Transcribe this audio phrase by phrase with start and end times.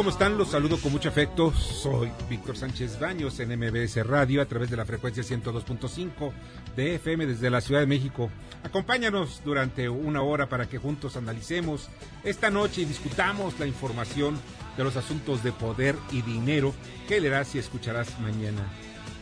[0.00, 0.38] ¿Cómo están?
[0.38, 1.52] Los saludo con mucho afecto.
[1.52, 6.32] Soy Víctor Sánchez Baños en MBS Radio a través de la frecuencia 102.5
[6.74, 8.30] de FM desde la Ciudad de México.
[8.62, 11.90] Acompáñanos durante una hora para que juntos analicemos
[12.24, 14.40] esta noche y discutamos la información
[14.78, 16.72] de los asuntos de poder y dinero
[17.06, 18.66] que leerás y escucharás mañana.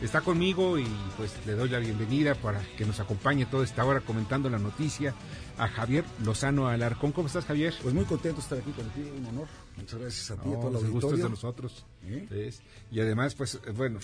[0.01, 0.87] Está conmigo y
[1.17, 5.13] pues le doy la bienvenida para que nos acompañe toda esta hora comentando la noticia
[5.57, 7.11] a Javier Lozano Alarcón.
[7.11, 7.73] ¿Cómo estás, Javier?
[7.83, 9.47] Pues muy contento de estar aquí contigo, un honor.
[9.79, 11.85] Muchas gracias a ti, y a toda la El gusto es de nosotros.
[12.03, 12.51] ¿Eh?
[12.91, 13.99] Y además, pues, bueno,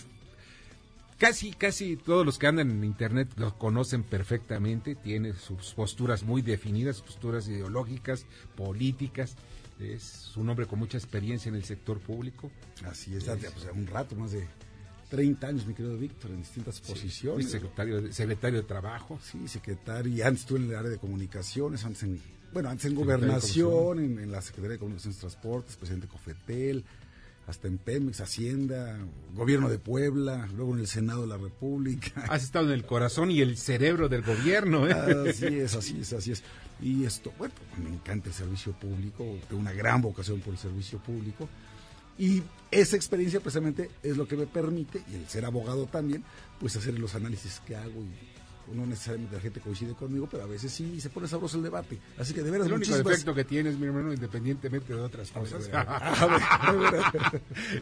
[1.18, 4.96] casi, casi todos los que andan en Internet lo conocen perfectamente.
[4.96, 9.36] Tiene sus posturas muy definidas, posturas ideológicas, políticas.
[9.80, 12.50] Es un hombre con mucha experiencia en el sector público.
[12.86, 14.48] Así es, es pues, un rato, más de
[15.10, 17.50] 30 años, mi querido Víctor, en distintas posiciones.
[17.50, 19.20] secretario de, secretario de Trabajo.
[19.22, 22.22] Sí, secretario, y antes estuve en el área de comunicaciones, antes en,
[22.54, 26.86] bueno, antes en gobernación, en, la Secretaría de Comunicaciones y Transportes, presidente de Cofetel,
[27.48, 28.98] hasta en Pemex, Hacienda,
[29.34, 32.22] Gobierno de Puebla, luego en el Senado de la República.
[32.30, 34.88] Has estado en el corazón y el cerebro del gobierno.
[34.88, 34.94] ¿eh?
[35.30, 36.44] Así es, así es, así es.
[36.82, 41.00] Y esto, bueno, me encanta el servicio público, tengo una gran vocación por el servicio
[41.00, 41.48] público
[42.18, 46.24] y esa experiencia precisamente es lo que me permite, y el ser abogado también,
[46.60, 48.10] pues hacer los análisis que hago y
[48.74, 52.00] no necesariamente la gente coincide conmigo, pero a veces sí se pone sabroso el debate.
[52.18, 55.70] Así que de veras El único defecto que tienes, mi hermano, independientemente de otras cosas,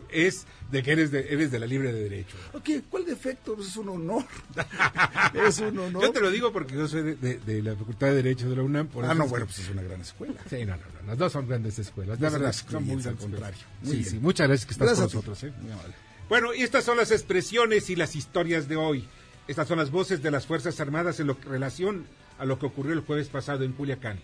[0.10, 2.36] es de que eres de, eres de la libre de derecho.
[2.54, 3.56] Ok, ¿cuál defecto?
[3.56, 4.26] Pues es un honor.
[5.48, 6.04] es un honor.
[6.04, 8.88] Yo te lo digo porque yo soy de, la Facultad de Derecho de la UNAM.
[8.88, 10.42] Por ah, no, bueno, pues es una gran escuela.
[10.50, 12.20] Sí, no, no, no, las dos son grandes escuelas.
[12.20, 13.60] La verdad, son muy al contrario.
[13.84, 15.44] sí, sí, muchas gracias que estás con nosotros.
[15.44, 15.54] ¿eh?
[15.62, 15.94] Muy amable.
[16.30, 19.08] Bueno, y estas son las expresiones y las historias de hoy.
[19.46, 22.08] Estas son las voces de las Fuerzas Armadas en relación
[22.40, 24.22] a lo que ocurrió el jueves pasado en Culiacán.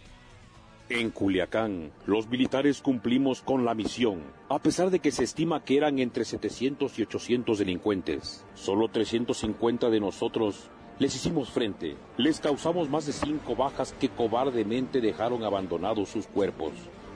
[0.87, 5.75] En Culiacán, los militares cumplimos con la misión, a pesar de que se estima que
[5.75, 8.45] eran entre 700 y 800 delincuentes.
[8.55, 10.69] Solo 350 de nosotros
[10.99, 16.71] les hicimos frente, les causamos más de cinco bajas que cobardemente dejaron abandonados sus cuerpos.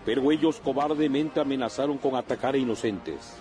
[0.05, 3.37] Pero ellos cobardemente amenazaron con atacar a inocentes,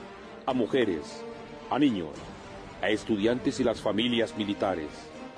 [0.46, 1.20] a mujeres,
[1.68, 2.10] a niños,
[2.82, 4.88] a estudiantes y las familias militares.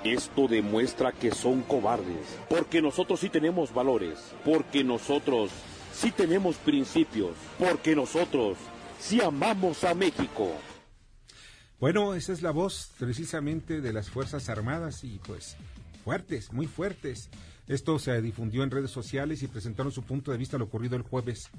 [0.03, 5.51] Esto demuestra que son cobardes, porque nosotros sí tenemos valores, porque nosotros
[5.93, 8.57] sí tenemos principios, porque nosotros
[8.99, 10.51] sí amamos a México.
[11.79, 15.57] Bueno, esa es la voz precisamente de las Fuerzas Armadas y pues
[16.03, 17.29] fuertes, muy fuertes.
[17.67, 20.95] Esto se difundió en redes sociales y presentaron su punto de vista a lo ocurrido
[20.95, 21.49] el jueves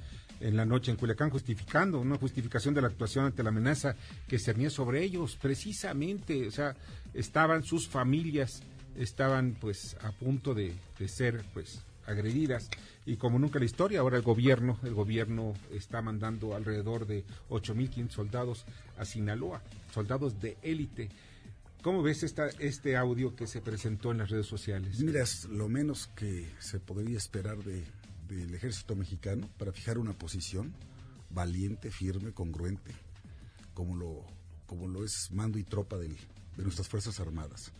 [0.40, 3.96] en la noche en Culiacán, justificando una justificación de la actuación ante la amenaza
[4.28, 6.76] que cernía sobre ellos, precisamente, o sea,
[7.12, 8.62] estaban sus familias,
[8.96, 12.70] estaban pues a punto de, de ser pues agredidas.
[13.04, 18.10] Y como nunca la historia, ahora el gobierno, el gobierno está mandando alrededor de 8.500
[18.10, 18.64] soldados
[18.96, 19.60] a Sinaloa,
[19.92, 21.10] soldados de élite
[21.86, 24.98] ¿Cómo ves esta, este audio que se presentó en las redes sociales?
[24.98, 30.74] Mira, es lo menos que se podría esperar del ejército mexicano para fijar una posición
[31.30, 32.90] valiente, firme, congruente,
[33.72, 34.24] como lo,
[34.66, 36.16] como lo es mando y tropa de
[36.56, 37.70] nuestras Fuerzas Armadas.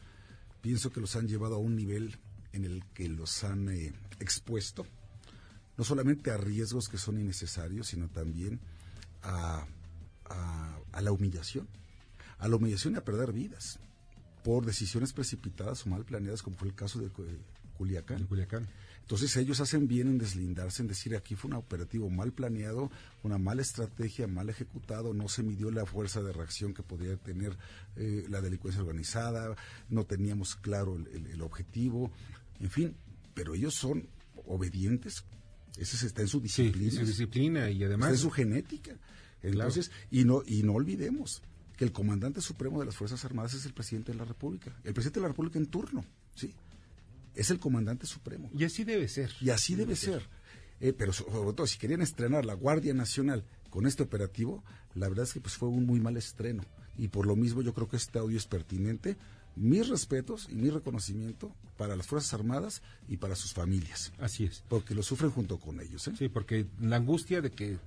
[0.61, 2.17] Pienso que los han llevado a un nivel
[2.53, 4.87] en el que los han eh, expuesto,
[5.77, 8.61] no solamente a riesgos que son innecesarios, sino también
[9.25, 9.67] a,
[10.93, 11.67] a la humillación,
[12.39, 13.81] a la humillación y a perder vidas
[14.47, 17.11] por decisiones precipitadas o mal planeadas, como fue el caso de
[17.77, 18.27] Culiacán.
[18.27, 18.69] Culiacán.
[19.01, 22.93] Entonces ellos hacen bien en deslindarse, en decir aquí fue un operativo mal planeado,
[23.25, 27.59] una mala estrategia, mal ejecutado, no se midió la fuerza de reacción que podría tener
[27.97, 29.57] eh, la delincuencia organizada,
[29.89, 32.13] no teníamos claro el, objetivo,
[32.61, 32.95] en fin,
[33.35, 34.09] pero ellos son
[34.47, 35.25] obedientes,
[35.77, 36.93] ese está en su disciplina.
[36.93, 38.11] Sí, su disciplina y además...
[38.11, 38.97] Está en su genética.
[39.43, 41.43] Entonces, y, no, y no olvidemos,
[41.77, 44.95] que el comandante supremo de las Fuerzas Armadas es el presidente de la República, el
[44.95, 46.55] presidente de la República en turno, ¿sí?
[47.35, 48.51] Es el comandante supremo.
[48.57, 49.31] Y así debe ser.
[49.41, 50.27] Y así debe, ser.
[50.81, 54.65] Eh, pero sobre todo, si querían estrenar la Guardia Nacional con este operativo,
[54.95, 56.65] la verdad es que pues fue un muy mal estreno.
[56.97, 59.19] Y por lo mismo yo creo que este audio es pertinente
[59.57, 64.13] mis respetos y mi reconocimiento para las Fuerzas Armadas y para sus familias.
[64.19, 64.63] Así es.
[64.69, 66.07] Porque lo sufren junto con ellos.
[66.09, 66.13] ¿eh?
[66.17, 67.79] Sí, porque la angustia de que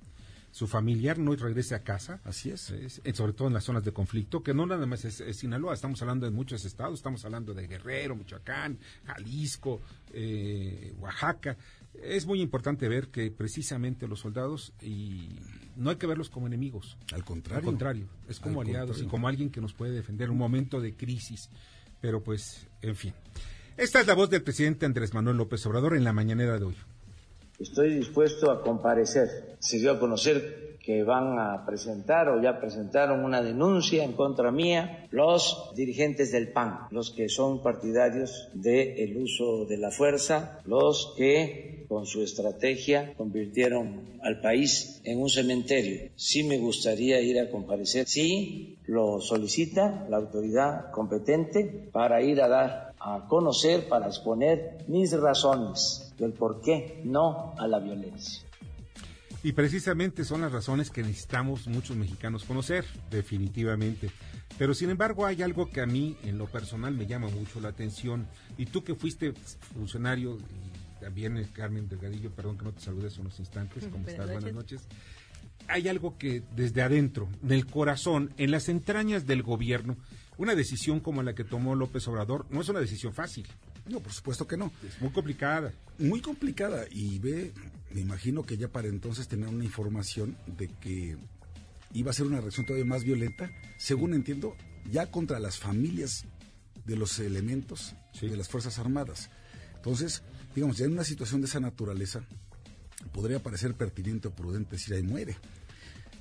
[0.50, 2.20] su familiar no regrese a casa.
[2.24, 2.70] Así es.
[2.70, 6.00] Eh, sobre todo en las zonas de conflicto, que no nada más es, Sinaloa, estamos
[6.02, 9.80] hablando de muchos estados, estamos hablando de Guerrero, Michoacán, Jalisco,
[10.12, 11.56] eh, Oaxaca.
[11.94, 15.38] Es muy importante ver que precisamente los soldados, y
[15.76, 16.96] no hay que verlos como enemigos.
[17.12, 17.60] Al contrario.
[17.60, 20.80] Al contrario, es como aliados y como alguien que nos puede defender en un momento
[20.80, 21.50] de crisis.
[22.00, 23.12] Pero pues, en fin.
[23.76, 26.76] Esta es la voz del presidente Andrés Manuel López Obrador en la mañanera de hoy.
[27.60, 29.56] Estoy dispuesto a comparecer.
[29.58, 34.50] Se dio a conocer que van a presentar o ya presentaron una denuncia en contra
[34.50, 41.12] mía los dirigentes del PAN, los que son partidarios del uso de la fuerza, los
[41.18, 46.10] que con su estrategia convirtieron al país en un cementerio.
[46.16, 52.48] Sí me gustaría ir a comparecer, sí lo solicita la autoridad competente para ir a
[52.48, 58.44] dar a conocer, para exponer mis razones del por qué no a la violencia.
[59.42, 64.10] Y precisamente son las razones que necesitamos muchos mexicanos conocer, definitivamente.
[64.58, 67.70] Pero sin embargo hay algo que a mí en lo personal me llama mucho la
[67.70, 68.26] atención.
[68.58, 69.32] Y tú que fuiste
[69.74, 74.30] funcionario, y también eh, Carmen Delgadillo, perdón que no te saludes unos instantes, ¿cómo estás?
[74.30, 74.86] Buenas noches.
[75.68, 79.96] Hay algo que desde adentro, del corazón, en las entrañas del gobierno,
[80.36, 83.46] una decisión como la que tomó López Obrador no es una decisión fácil.
[83.90, 84.72] No, por supuesto que no.
[84.86, 85.72] Es muy complicada.
[85.98, 86.84] Muy complicada.
[86.90, 87.52] Y ve,
[87.92, 91.16] me imagino que ya para entonces tener una información de que
[91.92, 94.56] iba a ser una reacción todavía más violenta, según entiendo,
[94.90, 96.24] ya contra las familias
[96.84, 99.30] de los elementos de las Fuerzas Armadas.
[99.76, 100.22] Entonces,
[100.54, 102.24] digamos, ya en una situación de esa naturaleza,
[103.12, 105.36] podría parecer pertinente o prudente decir ahí muere.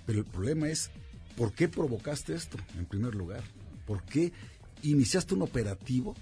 [0.05, 0.89] Pero el problema es,
[1.37, 3.43] ¿por qué provocaste esto, en primer lugar?
[3.85, 4.31] ¿Por qué
[4.81, 6.15] iniciaste un operativo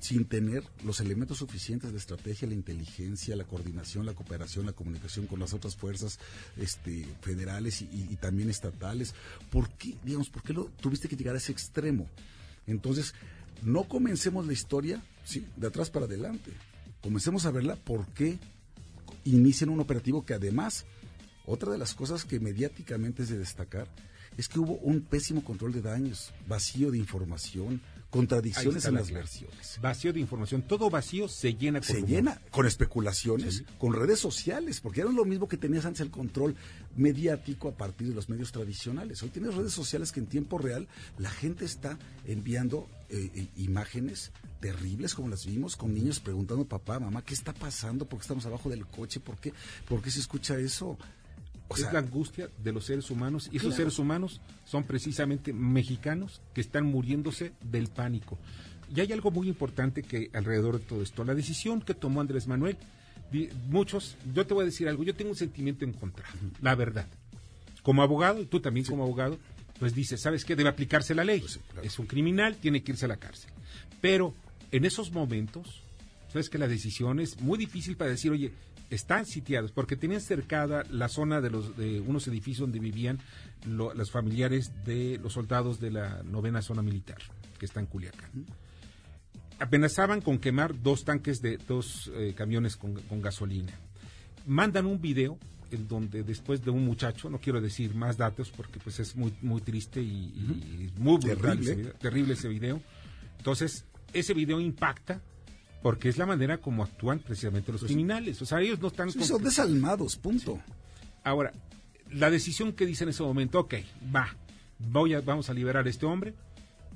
[0.00, 5.26] sin tener los elementos suficientes de estrategia, la inteligencia, la coordinación, la cooperación, la comunicación
[5.26, 6.18] con las otras fuerzas
[6.56, 9.14] este, federales y, también estatales.
[9.50, 12.08] ¿Por qué, digamos, por qué lo tuviste que llegar a ese extremo?
[12.66, 13.14] Entonces,
[13.62, 15.46] no comencemos la historia ¿sí?
[15.56, 16.52] de atrás para adelante.
[17.00, 18.38] Comencemos a verla por qué
[19.24, 20.86] inician un operativo que además,
[21.46, 23.88] otra de las cosas que mediáticamente es de destacar,
[24.36, 27.80] es que hubo un pésimo control de daños, vacío de información,
[28.14, 29.78] contradicciones en las versiones.
[29.82, 34.80] Vacío de información, todo vacío se llena con Se llena con especulaciones, con redes sociales,
[34.80, 36.54] porque era lo mismo que tenías antes el control
[36.94, 39.20] mediático a partir de los medios tradicionales.
[39.24, 40.86] Hoy tienes redes sociales que en tiempo real
[41.18, 44.30] la gente está enviando eh, eh, imágenes
[44.60, 48.06] terribles como las vimos con niños preguntando papá, mamá, ¿qué está pasando?
[48.06, 49.18] ¿Por qué estamos abajo del coche?
[49.18, 49.52] ¿Por qué,
[49.88, 50.96] ¿Por qué se escucha eso?
[51.82, 56.60] Es la angustia de los seres humanos y esos seres humanos son precisamente mexicanos que
[56.60, 58.38] están muriéndose del pánico.
[58.94, 62.46] Y hay algo muy importante que alrededor de todo esto, la decisión que tomó Andrés
[62.46, 62.76] Manuel,
[63.68, 67.08] muchos, yo te voy a decir algo, yo tengo un sentimiento encontrado, la verdad.
[67.82, 69.38] Como abogado, y tú también como abogado,
[69.78, 70.56] pues dices, ¿sabes qué?
[70.56, 71.40] Debe aplicarse la ley.
[71.40, 73.50] Pues es un criminal, tiene que irse a la cárcel.
[74.00, 74.34] Pero
[74.70, 75.82] en esos momentos,
[76.32, 78.52] sabes que la decisión es muy difícil para decir, oye,
[78.94, 83.18] están sitiados porque tenían cercada la zona de los de unos edificios donde vivían
[83.66, 87.18] los familiares de los soldados de la novena zona militar
[87.58, 88.30] que está en Culiacán.
[89.58, 93.72] Amenazaban con quemar dos tanques de dos eh, camiones con, gasolina.
[94.46, 95.38] Mandan un video
[95.70, 99.32] en donde después de un muchacho, no quiero decir más datos porque pues es muy
[99.42, 101.92] muy triste y, muy terrible.
[102.00, 102.80] terrible ese video.
[103.38, 105.20] Entonces, ese video impacta
[105.84, 108.40] porque es la manera como actúan precisamente los pues criminales.
[108.40, 109.10] O sea, ellos no están...
[109.10, 110.58] son desalmados, punto.
[111.22, 111.52] Ahora,
[112.10, 113.74] la decisión que dice en ese momento, ok,
[114.16, 114.34] va,
[114.78, 116.32] voy a, vamos a liberar a este hombre,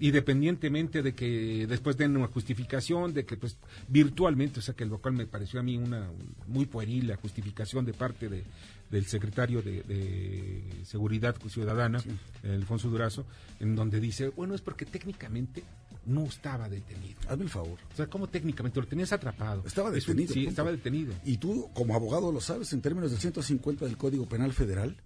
[0.01, 5.03] independientemente de que después den una justificación, de que pues virtualmente, o sea que lo
[5.03, 6.09] cual me pareció a mí una
[6.47, 8.43] muy pueril la justificación de parte de,
[8.91, 12.03] del secretario de, Seguridad Ciudadana,
[12.43, 13.27] Alfonso Durazo,
[13.61, 15.63] en donde dice, bueno, es porque técnicamente
[16.09, 17.21] no estaba detenido.
[17.29, 17.79] Hazme el favor.
[17.93, 18.81] O sea, ¿cómo técnicamente?
[18.81, 19.63] Lo tenías atrapado.
[19.67, 20.33] Estaba detenido.
[20.33, 21.15] sí, estaba detenido.
[21.25, 24.97] Y tú, como abogado, lo sabes, en términos del 150 del Código Penal Federal,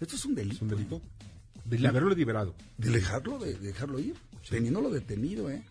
[0.00, 0.56] esto es un delito.
[0.56, 1.02] Es un delito.
[1.64, 2.54] De haberlo liberado.
[2.78, 4.14] De dejarlo, de, dejarlo ir.
[4.48, 5.62] Teniéndolo detenido, ¿eh?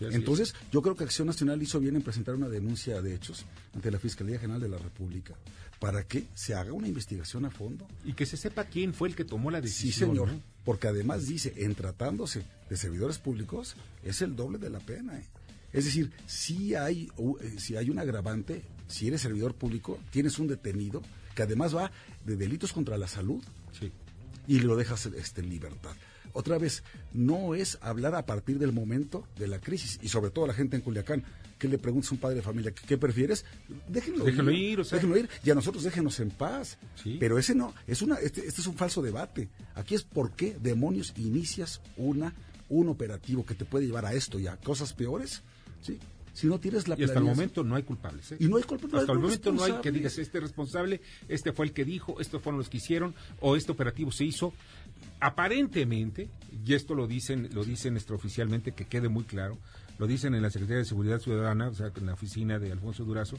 [0.00, 3.90] Entonces, yo creo que Acción Nacional hizo bien en presentar una denuncia de hechos ante
[3.90, 5.34] la Fiscalía General de la República
[5.78, 7.86] para que se haga una investigación a fondo.
[8.04, 10.10] Y que se sepa quién fue el que tomó la decisión.
[10.10, 10.30] Sí, señor.
[10.64, 15.18] Porque además dice, en tratándose de servidores públicos, es el doble de la pena.
[15.18, 15.26] ¿eh?
[15.72, 20.48] Es decir, si hay, eh, si hay un agravante, si eres servidor público, tienes un
[20.48, 21.02] detenido
[21.34, 21.92] que además va
[22.24, 23.42] de delitos contra la salud
[23.78, 23.92] sí.
[24.46, 25.94] y lo dejas este, en libertad.
[26.38, 30.46] Otra vez, no es hablar a partir del momento de la crisis y sobre todo
[30.46, 31.24] la gente en Culiacán
[31.58, 33.44] que le preguntes a un padre de familia ¿qué, prefieres?
[33.88, 36.78] Déjenlo, déjenlo ir, déjenlo ir y a nosotros déjenos en paz.
[37.18, 39.48] Pero ese no, es una este, este es un falso debate.
[39.74, 42.32] Aquí es por qué demonios inicias una
[42.68, 45.42] un operativo que te puede llevar a esto y a cosas peores,
[45.80, 45.98] ¿sí?
[46.38, 48.30] si no tienes la Y hasta el momento no hay culpables.
[48.30, 48.36] ¿eh?
[48.38, 49.00] Y no hay culpables.
[49.00, 52.40] Hasta el momento no hay que digas, este responsable, este fue el que dijo, estos
[52.40, 54.52] fueron los que hicieron, o este operativo se hizo.
[55.20, 56.30] Aparentemente,
[56.64, 59.58] y esto lo dicen, lo dicen extraoficialmente, que quede muy claro,
[59.98, 63.04] lo dicen en la Secretaría de Seguridad Ciudadana, o sea, en la oficina de Alfonso
[63.04, 63.36] Durazo,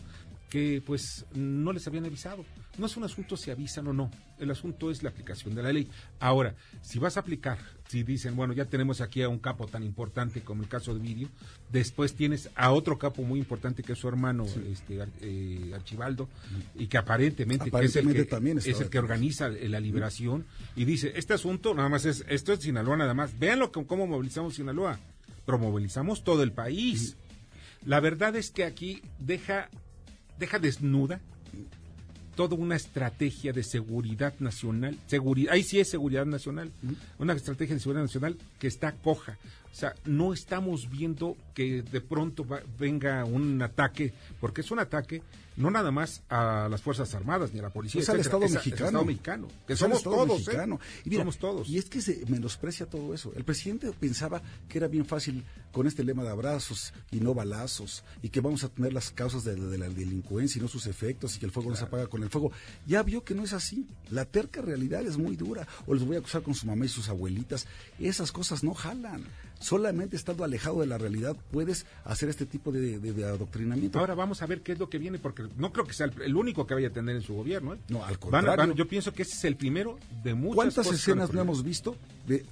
[0.50, 2.44] que pues no les habían avisado.
[2.78, 5.74] No es un asunto si avisan o no, el asunto es la aplicación de la
[5.74, 5.90] ley.
[6.20, 7.58] Ahora, si vas a aplicar,
[7.90, 11.02] si dicen, bueno, ya tenemos aquí a un capo tan importante como el caso de
[11.02, 11.28] Vídeo,
[11.72, 16.30] después tienes a otro capo muy importante que es su hermano, este eh, Archibaldo,
[16.76, 21.12] y que aparentemente, es el que, también es el que organiza la liberación, y dice,
[21.16, 25.00] este asunto nada más es, esto es Sinaloa nada más, véanlo cómo movilizamos Sinaloa,
[25.46, 27.18] pero movilizamos todo el país.
[27.86, 29.70] La verdad es que aquí deja
[30.40, 31.20] deja desnuda
[32.36, 36.72] toda una estrategia de seguridad nacional, seguridad, ahí sí es seguridad nacional,
[37.18, 39.38] una estrategia de seguridad nacional que está coja.
[39.72, 42.46] O sea, no estamos viendo que de pronto
[42.80, 45.22] venga un ataque, porque es un ataque
[45.60, 49.04] no nada más a las Fuerzas Armadas ni a la policía, es al Estado mexicano.
[49.04, 50.68] mexicano, que somos todos, ¿eh?
[51.04, 51.68] y somos todos.
[51.68, 53.34] Y es que se menosprecia todo eso.
[53.36, 58.06] El presidente pensaba que era bien fácil con este lema de abrazos y no balazos,
[58.24, 61.40] y que vamos a tener las causas de, la delincuencia y no sus efectos, y
[61.40, 62.54] que el fuego no se apaga con el fuego.
[62.88, 63.86] Ya vio que no es así.
[64.10, 65.68] La terca realidad es muy dura.
[65.88, 67.68] O les voy a acusar con su mamá y sus abuelitas.
[68.00, 69.26] Esas cosas no jalan
[69.60, 74.00] solamente estando alejado de la realidad puedes hacer este tipo de, adoctrinamiento.
[74.00, 76.36] Ahora vamos a ver qué es lo que viene, porque no creo que sea el,
[76.36, 77.74] único que vaya a tener en su gobierno.
[77.74, 77.78] ¿eh?
[77.90, 78.74] No, al contrario.
[78.74, 81.96] yo pienso que ese es el primero de muchas ¿Cuántas escenas no hemos visto
[82.28, 82.46] de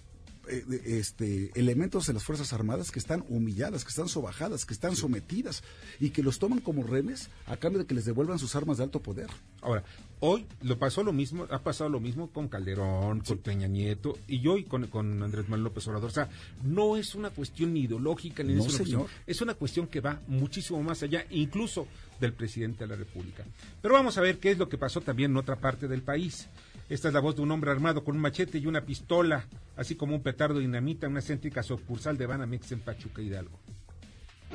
[0.47, 5.63] este, elementos de las Fuerzas Armadas que están humilladas, que están sobajadas, que están sometidas
[5.99, 8.83] y que los toman como renes a cambio de que les devuelvan sus armas de
[8.83, 9.27] alto poder.
[9.61, 9.83] Ahora,
[10.19, 14.45] hoy lo pasó lo mismo, ha pasado lo mismo con Calderón, con Peña Nieto y
[14.47, 14.83] hoy con,
[15.23, 16.09] Andrés Manuel López Obrador.
[16.09, 16.29] O sea,
[16.63, 20.81] no es una cuestión ni ideológica ni es, una es una cuestión que va muchísimo
[20.81, 21.87] más allá, incluso
[22.19, 23.43] del presidente de la República.
[23.81, 26.47] Pero vamos a ver qué es lo que pasó también en otra parte del país.
[26.89, 29.96] Esta es la voz de un hombre armado con un machete y una pistola, así
[29.96, 33.60] como un petardo dinamita en una céntrica sucursal de Banamex en Pachuca Hidalgo.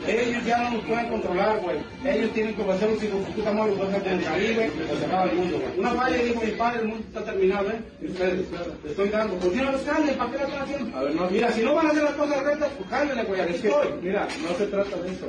[0.07, 1.77] Ellos ya no nos pueden controlar, güey.
[2.05, 5.25] Ellos tienen que hacer un hijos de puta madre, los del Caribe, y se acaba
[5.25, 5.79] el mundo, güey.
[5.79, 7.81] Una falla dijo mi padre, el mundo está terminado, ¿eh?
[8.01, 8.47] Y ustedes,
[8.83, 9.35] le estoy dando.
[9.37, 10.17] ¿Por qué no los cambian?
[10.17, 10.99] ¿Para qué lo están haciendo?
[10.99, 11.31] A ver, no.
[11.31, 13.41] Mira, si no van a hacer las cosas rectas, pues cámbiale, güey.
[13.43, 13.89] Aquí estoy.
[14.03, 15.27] Mira, no se trata de eso.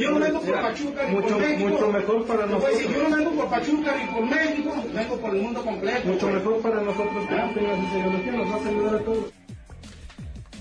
[0.00, 1.68] Yo no vengo por Pachuca ni por México.
[1.68, 2.82] Mucho mejor para nosotros.
[2.82, 6.08] yo no vengo por Pachuca ni por México, vengo por el mundo completo.
[6.08, 9.24] Mucho mejor para nosotros que no tengas ideología, nos vas a ayudar a todos.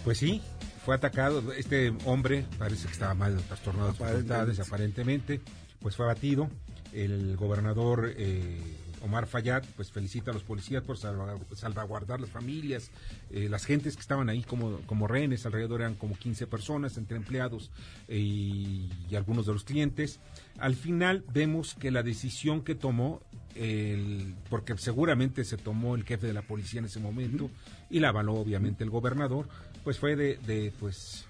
[0.03, 0.41] Pues sí,
[0.85, 1.51] fue atacado.
[1.53, 5.41] Este hombre parece que estaba mal trastornado de facultades, aparentemente.
[5.79, 6.47] Pues fue abatido.
[6.93, 8.59] El gobernador eh,
[9.01, 12.91] Omar Fayad pues felicita a los policías por salvaguardar las familias,
[13.31, 17.17] eh, las gentes que estaban ahí como, como rehenes, alrededor eran como 15 personas, entre
[17.17, 17.71] empleados
[18.07, 20.19] eh, y, algunos de los clientes.
[20.59, 23.21] Al final vemos que la decisión que tomó,
[23.55, 27.49] el, porque seguramente se tomó el jefe de la policía en ese momento
[27.89, 29.47] y la avaló obviamente el gobernador,
[29.85, 31.25] pues fue de, de pues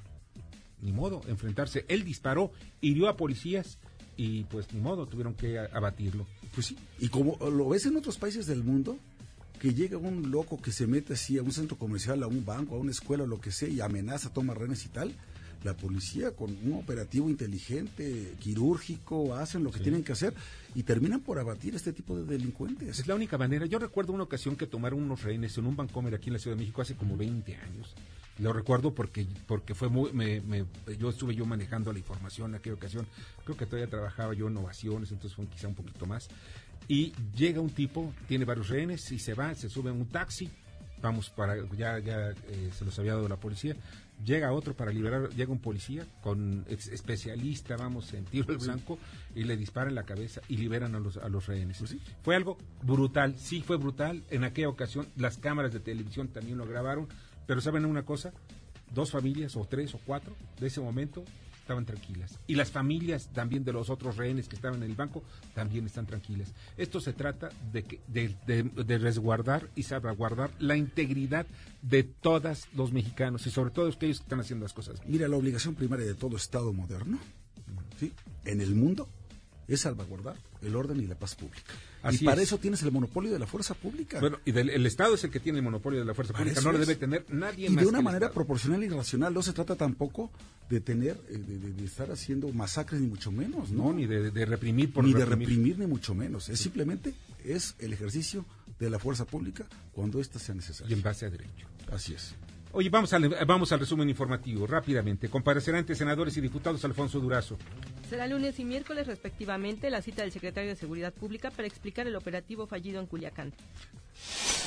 [0.81, 1.85] ni modo, enfrentarse.
[1.89, 3.77] Él disparó, hirió a policías
[4.15, 6.25] y pues ni modo, tuvieron que abatirlo.
[6.53, 8.97] Pues sí, y como lo ves en otros países del mundo,
[9.59, 12.75] que llega un loco que se mete así a un centro comercial, a un banco,
[12.75, 15.13] a una escuela, lo que sea, y amenaza, toma renes y tal,
[15.65, 20.33] la policía con un operativo inteligente, quirúrgico, hacen lo que tienen que hacer
[20.75, 22.99] y terminan por abatir este tipo de delincuentes.
[22.99, 23.65] Es la única manera.
[23.65, 26.55] Yo recuerdo una ocasión que tomaron unos rehenes en un Bancomer aquí en la Ciudad
[26.55, 27.95] de México hace como 20 años
[28.37, 30.41] lo recuerdo porque porque fue muy me,
[30.99, 33.07] yo estuve yo manejando la información en aquella ocasión.
[33.43, 36.27] Creo que todavía trabajaba yo en ovaciones entonces fue quizá un poquito más.
[36.87, 40.49] Y llega un tipo tiene varios rehenes y se va se sube en un taxi.
[41.01, 43.75] Vamos para ya ya eh, se los había dado la policía.
[44.23, 48.97] Llega otro para liberar llega un policía con especialista vamos en tiro al blanco
[49.33, 51.77] y le dispara en la cabeza y liberan a los a los rehenes.
[51.79, 54.23] Pues fue algo brutal sí fue brutal.
[54.29, 57.07] En aquella ocasión las cámaras de televisión también lo grabaron
[57.45, 58.33] pero ¿saben una cosa?
[58.93, 61.23] Dos familias o tres o cuatro de ese momento
[61.65, 62.39] estaban tranquilas.
[62.45, 65.23] Y las familias también de los otros rehenes que estaban en el banco
[65.55, 66.53] también están tranquilas.
[66.77, 71.47] Esto se trata de, resguardar y salvaguardar la integridad
[71.81, 75.01] de todos los mexicanos y sobre todo aquellos que están haciendo las cosas.
[75.07, 77.17] Mira, la obligación primaria de todo Estado moderno,
[77.99, 78.13] ¿sí?
[78.45, 79.09] En el mundo
[79.67, 81.73] es salvaguardar el orden y la paz pública.
[82.11, 84.19] y para eso tienes el monopolio de la fuerza pública.
[84.19, 86.71] Bueno, y el Estado es el que tiene el monopolio de la fuerza pública, no
[86.71, 87.81] lo debe tener nadie más.
[87.81, 90.31] Y de una manera proporcional y racional, no se trata tampoco
[90.69, 93.93] de tener, eh, de, estar haciendo masacres ni mucho menos, ¿no?
[93.93, 96.49] ni de, reprimir por Ni de reprimir ni mucho menos.
[96.49, 98.45] Es simplemente, es el ejercicio
[98.79, 100.93] de la fuerza pública cuando ésta sea necesaria.
[100.93, 101.67] Y en base a derecho.
[101.91, 102.35] Así es.
[102.77, 105.29] Oye, vamos al, vamos al resumen informativo, rápidamente.
[105.29, 107.57] Comparecerán ante senadores y diputados Alfonso Durazo.
[108.09, 112.17] Será lunes y miércoles, respectivamente, la cita del secretario de Seguridad Pública para explicar el
[112.17, 113.53] operativo fallido en Culiacán.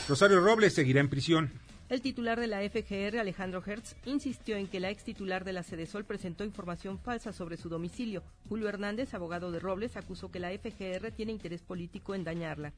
[0.09, 1.53] Rosario Robles seguirá en prisión.
[1.91, 5.63] El titular de la FGR, Alejandro Hertz, insistió en que la ex titular de la
[5.63, 8.23] Sol presentó información falsa sobre su domicilio.
[8.49, 12.73] Julio Hernández, abogado de Robles, acusó que la FGR tiene interés político en dañarla.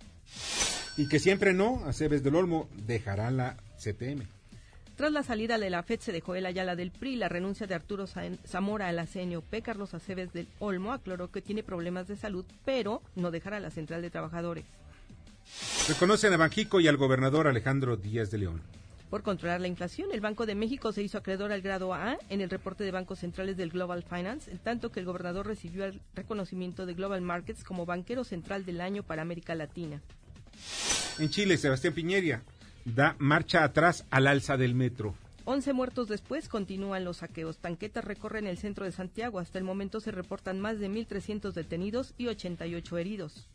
[0.97, 4.40] Y que siempre no, Aceves del Olmo dejará la CTM.
[5.01, 7.75] Tras la salida de la FED se dejó el Ayala del PRI la renuncia de
[7.75, 12.45] Arturo Zamora a la CNOP, Carlos Aceves del Olmo aclaró que tiene problemas de salud,
[12.67, 14.67] pero no dejará la central de trabajadores.
[15.89, 18.61] Reconocen a Banjico y al gobernador Alejandro Díaz de León.
[19.09, 22.43] Por controlar la inflación, el Banco de México se hizo acreedor al grado A en
[22.43, 25.99] el reporte de bancos centrales del Global Finance, en tanto que el gobernador recibió el
[26.15, 30.03] reconocimiento de Global Markets como banquero central del año para América Latina.
[31.19, 32.43] En Chile, Sebastián Piñeria
[32.85, 35.15] da marcha atrás al alza del metro.
[35.45, 37.59] 11 muertos después continúan los saqueos.
[37.59, 39.39] Tanquetas recorren el centro de Santiago.
[39.39, 43.49] Hasta el momento se reportan más de 1.300 detenidos y 88 heridos.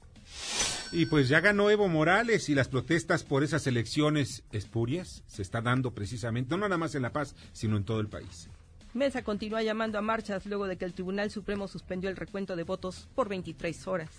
[0.91, 5.61] Y pues ya ganó Evo Morales y las protestas por esas elecciones espurias se está
[5.61, 8.49] dando precisamente, no nada más en La Paz, sino en todo el país.
[8.93, 12.63] Mesa continúa llamando a marchas luego de que el Tribunal Supremo suspendió el recuento de
[12.63, 14.09] votos por 23 horas.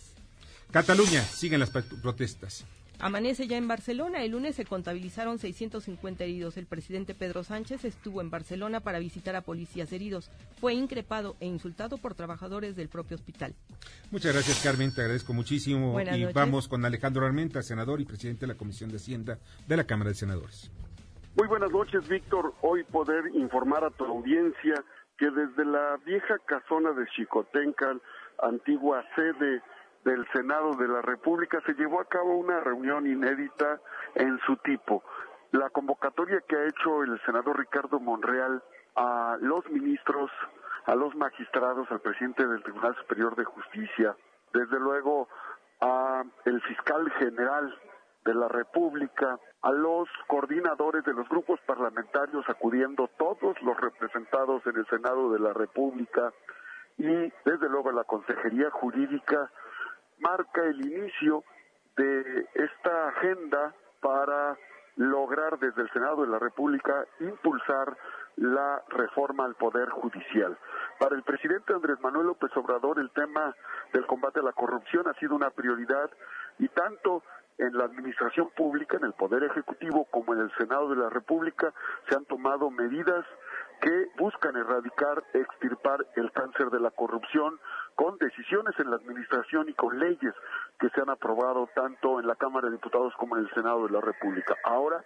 [0.71, 2.67] Cataluña, siguen las protestas.
[2.99, 4.23] Amanece ya en Barcelona.
[4.23, 6.57] El lunes se contabilizaron 650 heridos.
[6.57, 10.31] El presidente Pedro Sánchez estuvo en Barcelona para visitar a policías heridos.
[10.61, 13.55] Fue increpado e insultado por trabajadores del propio hospital.
[14.11, 14.95] Muchas gracias, Carmen.
[14.95, 16.01] Te agradezco muchísimo.
[16.01, 19.85] y vamos con Alejandro Armenta, senador y presidente de la Comisión de Hacienda de la
[19.85, 20.71] Cámara de Senadores.
[21.37, 22.55] Muy buenas noches, Víctor.
[22.63, 24.83] Hoy poder informar a tu audiencia
[25.19, 28.01] que desde la vieja casona de Chicotencal,
[28.43, 29.63] antigua sede
[30.07, 33.81] del Senado de la República se llevó a cabo una reunión inédita
[34.15, 35.03] en su tipo.
[35.51, 38.63] La convocatoria que ha hecho el senador Ricardo Monreal
[38.95, 40.31] a los ministros,
[40.87, 44.15] a los magistrados, al presidente del Tribunal Superior de Justicia,
[44.55, 45.29] desde luego
[45.81, 47.77] a el fiscal general
[48.25, 54.77] de la República, a los coordinadores de los grupos parlamentarios, acudiendo todos los representados en
[54.77, 56.33] el Senado de la República
[56.97, 59.51] y desde luego a la Consejería Jurídica
[60.19, 61.45] marca el inicio
[61.97, 64.57] de esta agenda para
[64.97, 67.97] lograr desde el Senado de la República impulsar
[68.37, 70.57] la reforma al Poder Judicial.
[70.99, 73.55] Para el presidente Andrés Manuel López Obrador el tema
[73.93, 76.11] del combate a la corrupción ha sido una prioridad
[76.59, 77.23] y tanto
[77.59, 81.73] en la administración pública, en el Poder Ejecutivo, como en el Senado de la República,
[82.09, 83.25] se han tomado medidas
[83.81, 87.59] que buscan erradicar, extirpar el cáncer de la corrupción
[87.97, 90.35] con decisiones en la administración y con leyes
[90.79, 93.93] que se han aprobado tanto en la Cámara de Diputados como en el Senado de
[93.93, 94.55] la República.
[94.65, 95.03] Ahora,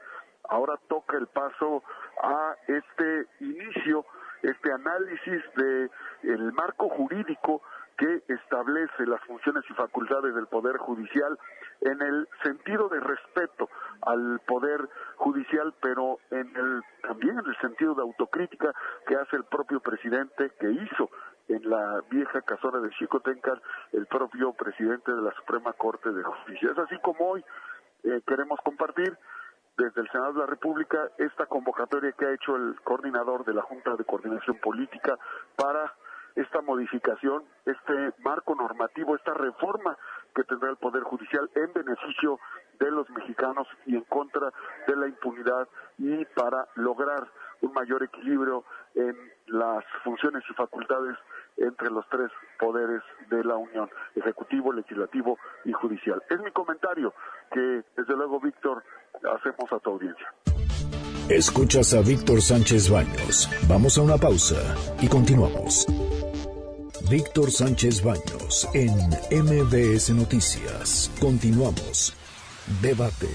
[0.48, 1.82] ahora toca el paso
[2.22, 4.04] a este inicio,
[4.42, 5.90] este análisis de
[6.24, 7.62] el marco jurídico
[7.96, 11.38] que establece las funciones y facultades del Poder Judicial
[11.82, 13.68] en el sentido de respeto
[14.02, 18.72] al Poder Judicial, pero en el, también en el sentido de autocrítica
[19.06, 21.10] que hace el propio presidente, que hizo
[21.50, 23.60] en la vieja casona de Chicotencal
[23.92, 26.70] el propio presidente de la Suprema Corte de Justicia.
[26.70, 27.44] Es así como hoy
[28.04, 29.16] eh, queremos compartir
[29.76, 33.62] desde el Senado de la República esta convocatoria que ha hecho el coordinador de la
[33.62, 35.18] Junta de Coordinación Política
[35.56, 35.92] para
[36.36, 39.96] esta modificación, este marco normativo, esta reforma
[40.34, 42.38] que tendrá el Poder Judicial en beneficio
[42.78, 44.52] de los mexicanos y en contra
[44.86, 47.26] de la impunidad y para lograr
[47.62, 51.16] un mayor equilibrio en las funciones y facultades
[51.56, 56.22] entre los tres poderes de la Unión, Ejecutivo, Legislativo y Judicial.
[56.30, 57.14] Es mi comentario
[57.52, 58.82] que, desde luego, Víctor,
[59.14, 60.32] hacemos a tu audiencia.
[61.28, 63.48] Escuchas a Víctor Sánchez Baños.
[63.68, 64.56] Vamos a una pausa
[65.00, 65.86] y continuamos.
[67.08, 68.92] Víctor Sánchez Baños en
[69.30, 71.10] MBS Noticias.
[71.20, 72.14] Continuamos.
[72.82, 73.28] Debate.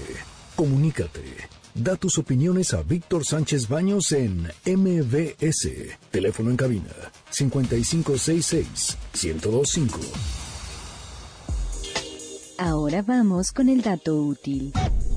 [0.56, 1.55] Comunícate.
[1.76, 5.68] Da tus opiniones a Víctor Sánchez Baños en MBS.
[6.10, 6.90] Teléfono en cabina
[7.30, 10.00] 5566 1025.
[12.56, 14.72] Ahora vamos con el dato útil.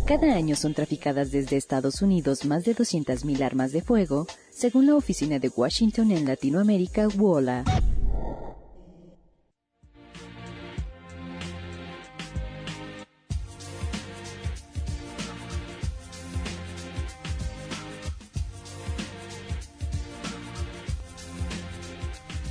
[0.06, 4.96] Cada año son traficadas desde Estados Unidos más de 200.000 armas de fuego, según la
[4.96, 7.64] oficina de Washington en Latinoamérica, WOLA.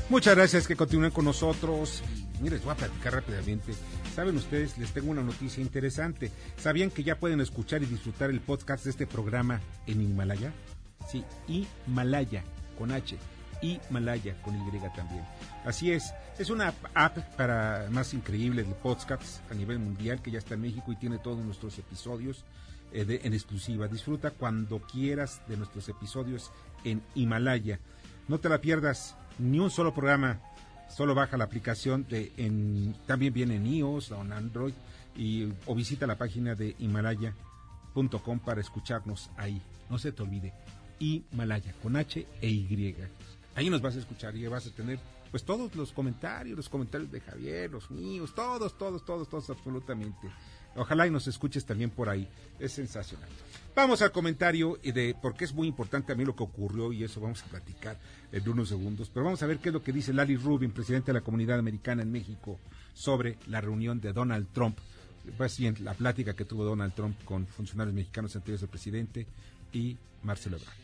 [0.09, 2.03] Muchas gracias que continúen con nosotros.
[2.40, 3.75] Mire, voy a platicar rápidamente.
[4.14, 6.31] Saben ustedes, les tengo una noticia interesante.
[6.57, 10.53] ¿Sabían que ya pueden escuchar y disfrutar el podcast de este programa en Himalaya?
[11.11, 12.42] Sí, Himalaya,
[12.77, 13.16] con H.
[13.62, 15.25] Himalaya, con Y también.
[15.64, 20.38] Así es, es una app para más increíble de podcasts a nivel mundial que ya
[20.38, 22.44] está en México y tiene todos nuestros episodios
[22.92, 23.88] eh, en exclusiva.
[23.88, 26.53] Disfruta cuando quieras de nuestros episodios
[26.85, 27.81] en Himalaya.
[28.29, 30.40] No te la pierdas ni un solo programa.
[30.88, 34.72] Solo baja la aplicación de en, también viene en iOS o en Android
[35.16, 39.61] y o visita la página de himalaya.com para escucharnos ahí.
[39.90, 40.55] No se te olvide,
[40.98, 42.96] Himalaya con H e Y.
[43.55, 44.98] Ahí nos vas a escuchar y vas a tener
[45.31, 50.29] pues todos los comentarios, los comentarios de Javier, los míos, todos, todos, todos, todos, absolutamente.
[50.77, 52.29] Ojalá y nos escuches también por ahí.
[52.59, 53.29] Es sensacional.
[53.79, 57.21] Vamos al comentario de porque es muy importante a mí lo que ocurrió y eso
[57.21, 57.97] vamos a platicar
[58.33, 59.09] en unos segundos.
[59.09, 61.61] Pero vamos a ver qué es lo que dice Lali Rubin, presidente de la Comunidad
[61.61, 62.59] Americana en México,
[62.93, 64.77] sobre la reunión de Donald Trump.
[65.37, 69.29] Pues bien, la plática que tuvo Donald Trump con funcionarios mexicanos anteriores del presidente
[69.73, 70.75] y Marcelo Ebrard.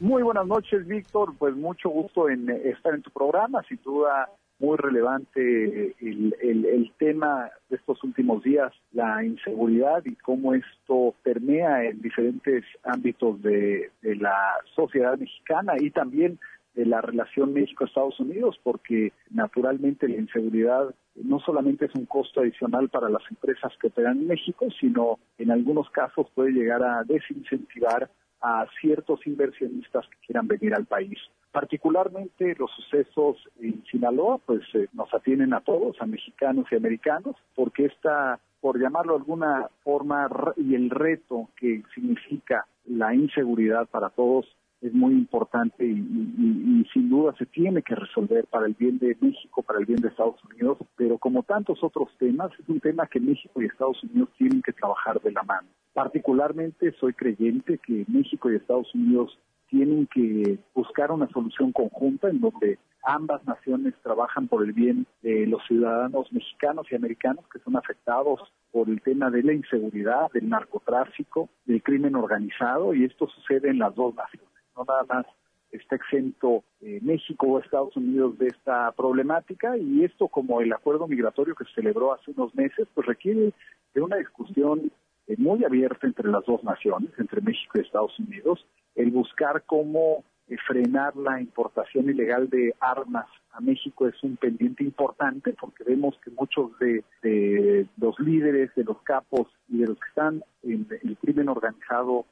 [0.00, 1.32] Muy buenas noches, Víctor.
[1.38, 3.62] Pues mucho gusto en estar en tu programa.
[3.68, 4.28] Sin duda,
[4.62, 11.84] muy relevante el, el, tema de estos últimos días, la inseguridad y cómo esto permea
[11.84, 16.38] en diferentes ámbitos de, de la sociedad mexicana y también
[16.74, 22.88] de la relación México-Estados Unidos, porque naturalmente la inseguridad no solamente es un costo adicional
[22.88, 28.08] para las empresas que operan en México, sino en algunos casos puede llegar a desincentivar
[28.40, 31.18] a ciertos inversionistas que quieran venir al país.
[31.52, 37.36] Particularmente los sucesos en Sinaloa, pues eh, nos atienen a todos, a mexicanos y americanos,
[37.54, 44.08] porque esta, por llamarlo de alguna forma, y el reto que significa la inseguridad para
[44.08, 44.46] todos
[44.80, 49.62] es muy importante y, sin duda se tiene que resolver para el bien de México,
[49.62, 53.20] para el bien de Estados Unidos, pero como tantos otros temas, es un tema que
[53.20, 55.68] México y Estados Unidos tienen que trabajar de la mano.
[55.92, 59.38] Particularmente soy creyente que México y Estados Unidos
[59.72, 65.46] tienen que buscar una solución conjunta en donde ambas naciones trabajan por el bien de
[65.46, 70.50] los ciudadanos mexicanos y americanos que son afectados por el tema de la inseguridad, del
[70.50, 74.50] narcotráfico, del crimen organizado, y esto sucede en las dos naciones.
[74.76, 75.26] No nada más
[75.70, 81.08] está exento eh, México o Estados Unidos de esta problemática y esto como el acuerdo
[81.08, 83.54] migratorio que se celebró hace unos meses pues requiere
[83.94, 84.92] de una discusión
[85.38, 90.56] muy abierta entre las dos naciones, entre México y Estados Unidos, el buscar cómo eh,
[90.66, 96.30] frenar la importación ilegal de armas a México es un pendiente importante porque vemos que
[96.30, 101.16] muchos de, de los líderes, de los capos y de los que están en el
[101.18, 102.26] crimen organizado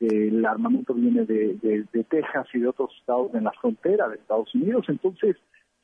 [0.00, 4.86] el armamento viene de, Texas y de otros estados en la frontera de Estados Unidos.
[4.88, 5.36] Entonces,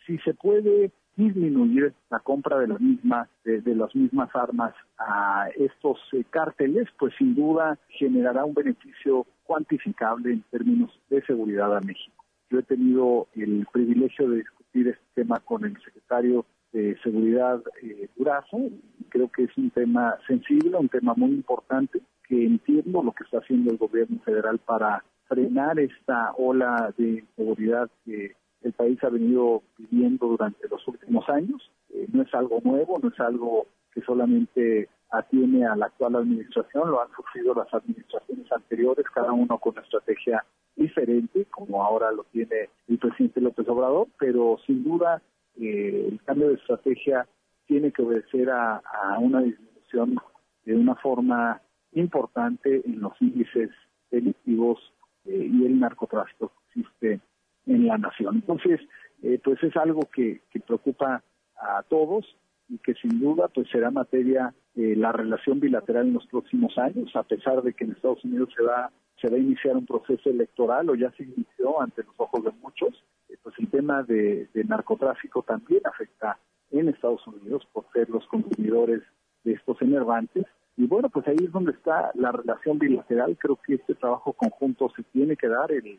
[0.06, 5.98] si se puede disminuir la compra de las mismas de, las mismas armas a estos
[6.12, 12.24] eh, cárteles, pues sin duda generará un beneficio cuantificable en términos de seguridad a México.
[12.50, 18.08] Yo he tenido el privilegio de discutir este tema con el secretario de Seguridad eh,
[18.16, 18.70] Durazo.
[19.10, 23.38] Creo que es un tema sensible, un tema muy importante que entiendo lo que está
[23.38, 28.34] haciendo el gobierno federal para frenar esta ola de inseguridad que
[28.64, 31.70] el país ha venido viviendo durante los últimos años.
[31.90, 36.90] Eh, no es algo nuevo, no es algo que solamente atiene a la actual administración,
[36.90, 40.44] lo han sufrido las administraciones anteriores, cada uno con una estrategia
[40.75, 45.20] diferente, como ahora lo tiene el presidente López Obrador, pero sin duda
[45.61, 47.27] eh, el cambio de estrategia
[47.66, 48.81] tiene que obedecer a,
[49.18, 50.16] una disminución
[50.64, 51.61] de una forma
[51.92, 53.70] importante en los índices
[54.11, 54.79] delictivos
[55.27, 57.20] eh, y el narcotráfico que existe
[57.66, 58.37] en la nación.
[58.37, 58.81] Entonces,
[59.22, 61.22] eh, pues es algo que, preocupa
[61.57, 62.25] a todos
[62.68, 67.14] y que sin duda pues será materia de la relación bilateral en los próximos años,
[67.14, 70.31] a pesar de que en Estados Unidos se va se va a iniciar un proceso
[70.31, 74.48] electoral o ya se inició ante los ojos de muchos, eh, pues el tema de,
[74.53, 76.38] de narcotráfico también afecta
[76.72, 79.03] en Estados Unidos por ser los consumidores
[79.44, 80.44] de estos enervantes
[80.77, 83.37] y bueno, pues ahí es donde está la relación bilateral.
[83.38, 85.70] Creo que este trabajo conjunto se tiene que dar.
[85.70, 85.98] El,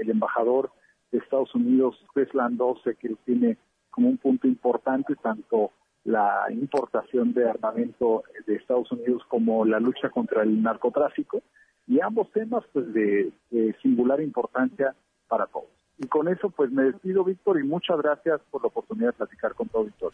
[0.00, 0.70] el, embajador
[1.14, 3.56] de Estados Unidos, Chris Landose, que tiene
[3.90, 5.70] como un punto importante tanto
[6.02, 11.40] la importación de armamento de Estados Unidos como la lucha contra el narcotráfico
[11.86, 14.94] y ambos temas pues de, de singular importancia
[15.28, 15.70] para todos.
[15.98, 19.54] Y con eso pues me despido Víctor y muchas gracias por la oportunidad de platicar
[19.54, 20.12] con todo Víctor.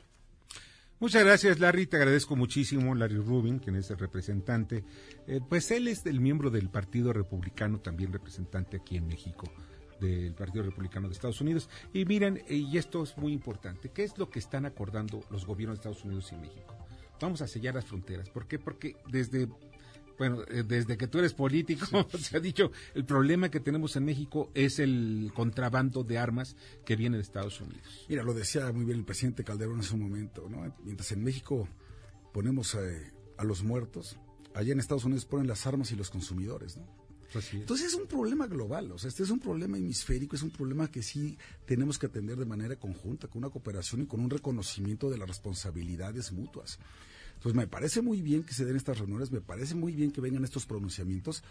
[1.01, 1.87] Muchas gracias, Larry.
[1.87, 4.85] Te agradezco muchísimo, Larry Rubin, quien es el representante.
[5.27, 9.51] Eh, pues él es el miembro del Partido Republicano, también representante aquí en México.
[10.01, 11.69] Del Partido Republicano de Estados Unidos.
[11.93, 15.79] Y miren, y esto es muy importante, ¿qué es lo que están acordando los gobiernos
[15.79, 16.75] de Estados Unidos y México?
[17.21, 18.31] Vamos a sellar las fronteras.
[18.31, 18.59] ¿Por qué?
[18.59, 19.49] Porque desde
[20.21, 21.87] bueno, eh, desde que tú eres político,
[22.19, 26.95] se ha dicho, el problema que tenemos en México es el contrabando de armas que
[26.95, 28.05] viene de Estados Unidos.
[28.07, 30.75] Mira, lo decía muy bien el presidente Calderón en su momento, ¿no?
[30.85, 31.67] Mientras en México
[32.35, 34.19] ponemos eh, a los muertos,
[34.55, 37.00] allá en Estados Unidos ponen las armas y los consumidores, ¿no?
[37.53, 40.91] Entonces es un problema global, o sea, este es un problema hemisférico, es un problema
[40.91, 45.09] que sí tenemos que atender de manera conjunta, con una cooperación y con un reconocimiento
[45.11, 46.79] de las responsabilidades mutuas.
[47.35, 50.21] Entonces me parece muy bien que se den estas reuniones, me parece muy bien que
[50.21, 51.43] vengan estos pronunciamientos,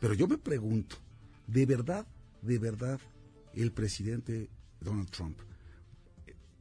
[0.00, 0.96] pero yo me pregunto,
[1.46, 2.06] ¿de verdad,
[2.42, 3.00] de verdad,
[3.54, 4.48] el presidente
[4.80, 5.38] Donald Trump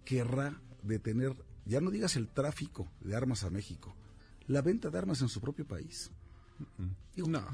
[0.04, 1.34] querrá detener,
[1.66, 3.96] ya no digas el tráfico de armas a México,
[4.48, 6.12] la venta de armas en su propio país?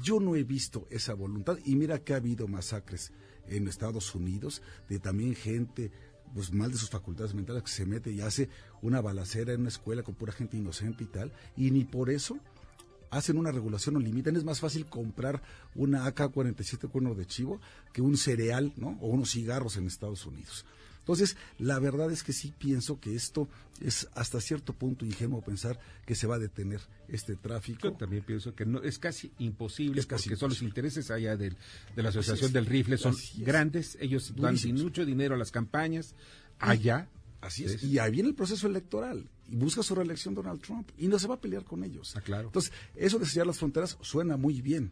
[0.02, 3.12] Yo no he visto esa voluntad y mira que ha habido masacres
[3.48, 5.90] en Estados Unidos de también gente
[6.34, 8.48] pues mal de sus facultades mentales que se mete y hace
[8.82, 12.38] una balacera en una escuela con pura gente inocente y tal, y ni por eso
[13.10, 14.36] hacen una regulación o limitan.
[14.36, 15.42] Es más fácil comprar
[15.74, 17.60] una AK-47 cuerno de chivo
[17.92, 18.98] que un cereal, ¿no?
[19.00, 20.66] O unos cigarros en Estados Unidos.
[21.04, 23.46] Entonces, la verdad es que sí pienso que esto
[23.82, 27.88] es hasta cierto punto ingenuo pensar que se va a detener este tráfico.
[27.88, 31.36] Yo también pienso que no es casi imposible es casi porque son los intereses allá
[31.36, 31.54] de
[31.94, 36.14] la Asociación del Rifle, son grandes, ellos dan mucho dinero a las campañas
[36.58, 37.10] allá.
[37.42, 37.82] Así es.
[37.82, 41.28] Y ahí viene el proceso electoral y busca su reelección Donald Trump y no se
[41.28, 42.16] va a pelear con ellos.
[42.16, 42.46] Ah, claro.
[42.46, 44.90] Entonces, eso de sellar las fronteras suena muy bien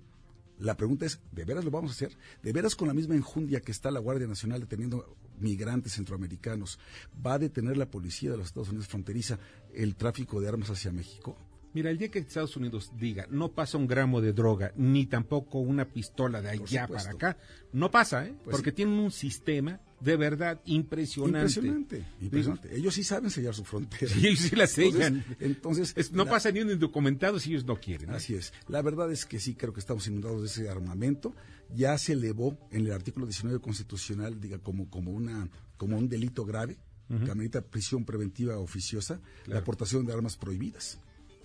[0.62, 2.16] la pregunta es, ¿de veras lo vamos a hacer?
[2.42, 6.78] ¿De veras con la misma enjundia que está la Guardia Nacional deteniendo migrantes centroamericanos,
[7.24, 9.38] va a detener la policía de los Estados Unidos fronteriza
[9.74, 11.36] el tráfico de armas hacia México?
[11.74, 15.58] Mira, el día que Estados Unidos diga no pasa un gramo de droga, ni tampoco
[15.58, 17.36] una pistola de allá para acá,
[17.72, 18.34] no pasa, ¿eh?
[18.44, 21.38] Pues Porque tienen un sistema de verdad impresionante.
[21.38, 22.76] Impresionante, impresionante.
[22.76, 24.12] Ellos sí saben sellar su frontera.
[24.12, 25.24] Sí, ellos sí la sellan.
[25.38, 28.10] Entonces, no pasa ni un indocumentado si ellos no quieren.
[28.10, 28.52] Así es.
[28.68, 31.34] La verdad es que sí creo que estamos inundados de ese armamento.
[31.74, 36.44] Ya se elevó en el artículo 19 constitucional, diga, como, como, una, como un delito
[36.44, 36.76] grave,
[37.24, 40.98] que amerita prisión preventiva oficiosa, la aportación de armas prohibidas.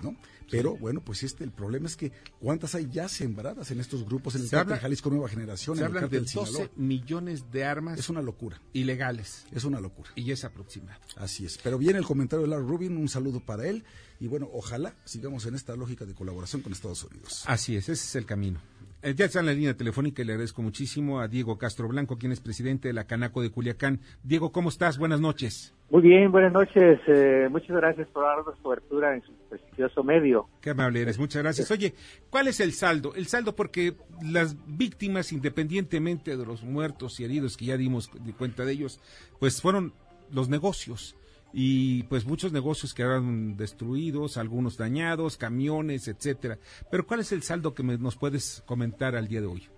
[0.04, 0.16] ¿No?
[0.50, 4.36] Pero bueno, pues este el problema es que cuántas hay ya sembradas en estos grupos
[4.36, 8.00] en el cártel Jalisco Nueva Generación, se habla de 12 millones de armas.
[8.00, 8.62] Es una locura.
[8.74, 9.46] Ilegales.
[9.52, 10.10] Es una locura.
[10.16, 11.02] Y es aproximado.
[11.18, 11.58] Así es.
[11.64, 13.84] Pero viene el comentario de Larry Rubin, un saludo para él
[14.20, 17.44] y bueno, ojalá sigamos en esta lógica de colaboración con Estados Unidos.
[17.46, 18.62] Así es, ese es el camino.
[19.04, 22.18] Eh, ya está en la línea telefónica y le agradezco muchísimo a Diego Castro Blanco,
[22.18, 24.02] quien es presidente de la Canaco de Culiacán.
[24.24, 24.98] Diego, ¿cómo estás?
[24.98, 25.74] Buenas noches.
[25.90, 27.00] Muy bien, buenas noches.
[27.08, 30.48] Eh, muchas gracias por darnos cobertura en su prestigioso medio.
[30.62, 31.72] Qué amable eres, muchas gracias.
[31.72, 31.94] Oye,
[32.30, 33.16] ¿cuál es el saldo?
[33.16, 38.66] El saldo porque las víctimas, independientemente de los muertos y heridos que ya dimos cuenta
[38.66, 39.00] de ellos,
[39.40, 39.94] pues fueron
[40.30, 41.16] los negocios
[41.54, 46.58] y pues muchos negocios quedaron destruidos, algunos dañados, camiones, etcétera.
[46.92, 49.70] Pero ¿cuál es el saldo que nos puedes comentar al día de hoy?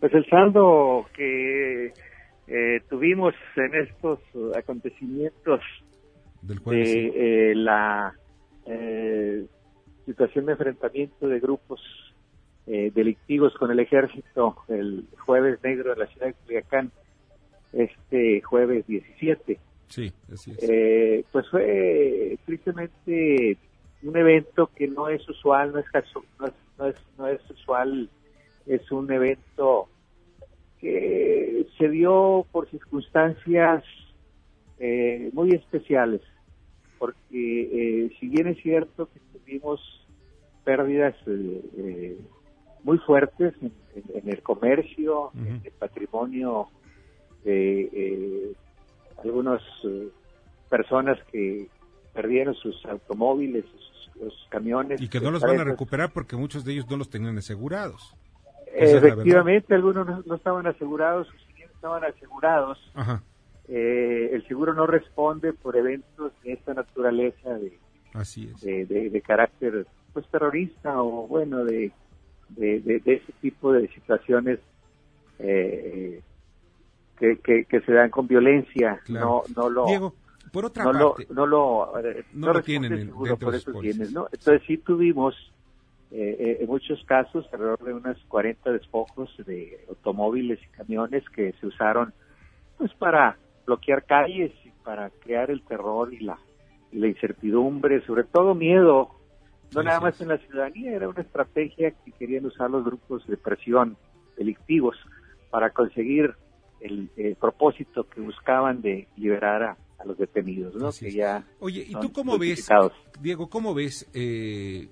[0.00, 1.92] Pues el saldo que
[2.48, 4.20] eh, tuvimos en estos
[4.56, 5.60] acontecimientos
[6.42, 8.14] Del de eh, la
[8.66, 9.46] eh,
[10.06, 11.80] situación de enfrentamiento de grupos
[12.66, 16.92] delictivos con el ejército el jueves negro de la ciudad de Culiacán,
[17.72, 19.58] este jueves 17
[19.88, 20.68] Sí, así es.
[20.68, 23.56] Eh, pues fue tristemente
[24.02, 25.86] un evento que no es usual, no es,
[26.38, 28.08] no es, no es, usual,
[28.66, 29.88] es un evento
[30.80, 33.84] que se dio por circunstancias
[34.78, 36.20] eh, muy especiales,
[36.98, 39.80] porque eh, si bien es cierto que tuvimos
[40.64, 41.14] pérdidas
[42.84, 46.68] muy fuertes en, el comercio, en el patrimonio
[47.44, 48.54] de
[49.24, 50.08] algunas eh,
[50.68, 51.68] personas que
[52.12, 53.64] perdieron sus automóviles,
[54.14, 55.00] sus, camiones.
[55.00, 58.16] Y que no los van a recuperar porque muchos de ellos no los tenían asegurados.
[58.78, 61.28] Efectivamente, algunos no, estaban asegurados,
[61.74, 62.78] estaban asegurados.
[63.68, 67.78] Eh, el seguro no responde por eventos de esta naturaleza de,
[68.14, 71.92] Así de, carácter pues terrorista o bueno de,
[72.48, 74.58] de, ese tipo de situaciones
[75.38, 76.22] eh,
[77.18, 79.86] que, que, se dan con violencia, no, no lo...
[79.86, 80.14] Diego,
[80.50, 84.12] por otra no parte, lo, no lo, eh, no, lo tienen seguro, por eso tienes,
[84.12, 84.28] ¿no?
[84.32, 85.34] Entonces sí tuvimos
[86.10, 91.52] eh, eh, en muchos casos alrededor de unas 40 despojos de automóviles y camiones que
[91.60, 92.14] se usaron
[92.78, 96.38] pues para bloquear calles y para crear el terror y la,
[96.92, 99.10] y la incertidumbre, sobre todo miedo,
[99.74, 103.36] no nada más en la ciudadanía, era una estrategia que querían usar los grupos de
[103.36, 103.98] presión
[104.38, 104.96] delictivos
[105.50, 106.34] para conseguir
[106.80, 110.90] el, propósito que buscaban de liberar a, los detenidos, ¿no?
[110.92, 112.68] Que ya Oye, ¿y tú cómo ves,
[113.20, 114.88] Diego, cómo ves eh,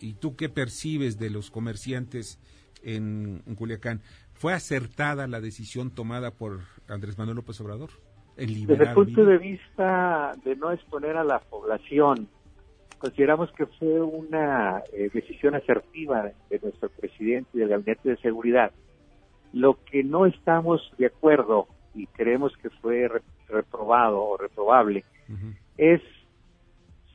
[0.00, 2.38] y tú qué percibes de los comerciantes
[2.82, 4.00] en, Culiacán?
[4.32, 7.90] ¿Fue acertada la decisión tomada por Andrés Manuel López Obrador?
[8.36, 12.26] Desde el punto de vista de no exponer a la población,
[12.98, 18.72] consideramos que fue una eh, decisión asertiva de nuestro presidente y del Gabinete de Seguridad.
[19.52, 23.10] Lo que no estamos de acuerdo y creemos que fue
[23.48, 25.04] reprobado o reprobable
[25.76, 26.00] es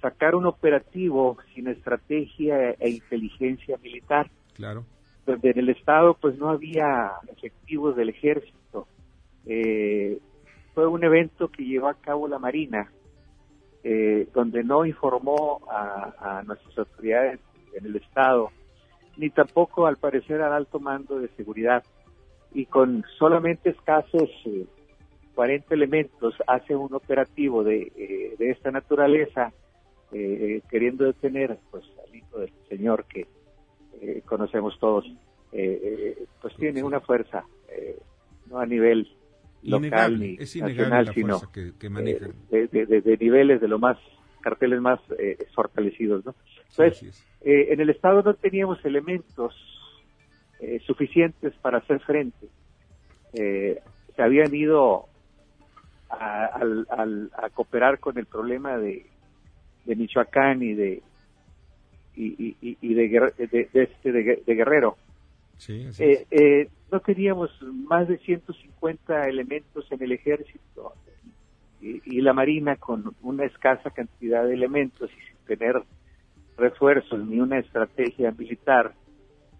[0.05, 4.29] sacar un operativo sin estrategia e inteligencia militar.
[4.53, 4.85] Claro.
[5.25, 8.87] Donde en el Estado pues no había efectivos del ejército.
[9.47, 10.19] Eh,
[10.75, 12.91] fue un evento que llevó a cabo la Marina,
[13.83, 17.39] eh, donde no informó a, nuestras autoridades
[17.73, 18.51] en el Estado,
[19.17, 21.83] ni tampoco al parecer al alto mando de seguridad.
[22.53, 24.29] Y con solamente escasos
[25.33, 29.51] 40 eh, elementos hace un operativo de, eh, de esta naturaleza,
[30.11, 33.27] queriendo detener pues, al hijo del señor que
[34.25, 35.05] conocemos todos,
[35.51, 37.45] pues tiene una fuerza
[38.47, 39.07] no a nivel
[39.63, 43.97] local ni es nacional, sino que, eh, de, niveles de lo más
[44.41, 46.35] carteles más eh, fortalecidos, ¿no?
[46.69, 49.53] Entonces, eh, en el Estado no teníamos elementos
[50.87, 52.47] suficientes para hacer frente.
[53.33, 53.81] se
[54.17, 55.05] habían ido
[56.09, 56.59] a,
[57.53, 59.05] cooperar con el problema de,
[59.85, 61.01] de Michoacán y de
[62.17, 64.97] y, y, de, de, este, de Guerrero.
[65.67, 70.93] Eh, eh, no teníamos más de 150 elementos en el ejército
[71.81, 75.81] y, la marina con una escasa cantidad de elementos y sin tener
[76.57, 78.93] refuerzos ni una estrategia militar,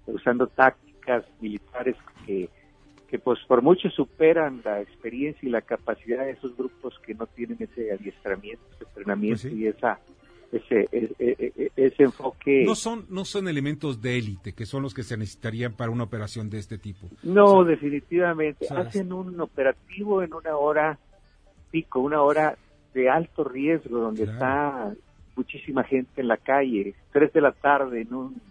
[0.07, 2.49] usando tácticas militares que,
[3.15, 7.25] que pues por mucho superan la experiencia y la capacidad de esos grupos que no
[7.28, 9.99] tienen ese adiestramiento, ese entrenamiento pues y esa
[10.51, 12.63] ese, e, e, e, ese, enfoque.
[12.65, 16.04] No son, no son elementos de élite, que son los que se necesitarían para una
[16.04, 17.08] operación de este tipo.
[17.23, 18.67] No, definitivamente.
[18.69, 20.99] Hacen un operativo en una hora
[21.71, 22.58] pico, una hora
[22.93, 24.93] de alto riesgo, donde está
[25.36, 28.41] muchísima gente en la calle, tres de la tarde en un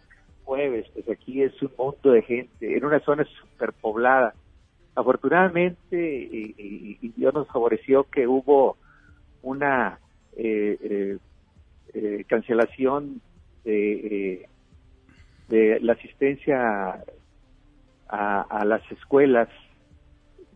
[0.45, 4.35] jueves, pues aquí es un mundo de gente, en una zona superpoblada.
[4.97, 8.77] Afortunadamente, y, Dios nos favoreció que hubo
[9.43, 9.99] una
[10.37, 11.19] eh, eh,
[11.95, 13.21] eh, cancelación
[13.65, 14.49] de, eh,
[15.49, 17.03] de, la asistencia
[18.09, 19.49] a, las escuelas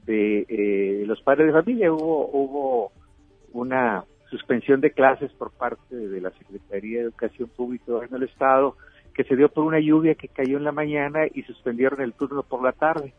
[0.07, 1.93] de los padres de familia.
[1.93, 2.93] Hubo, hubo
[3.53, 8.77] una suspensión de clases por parte de la Secretaría de Educación Pública en el Estado
[9.15, 12.45] que se dio por una lluvia que cayó en la mañana y suspendieron el turno
[12.45, 13.15] por la tarde.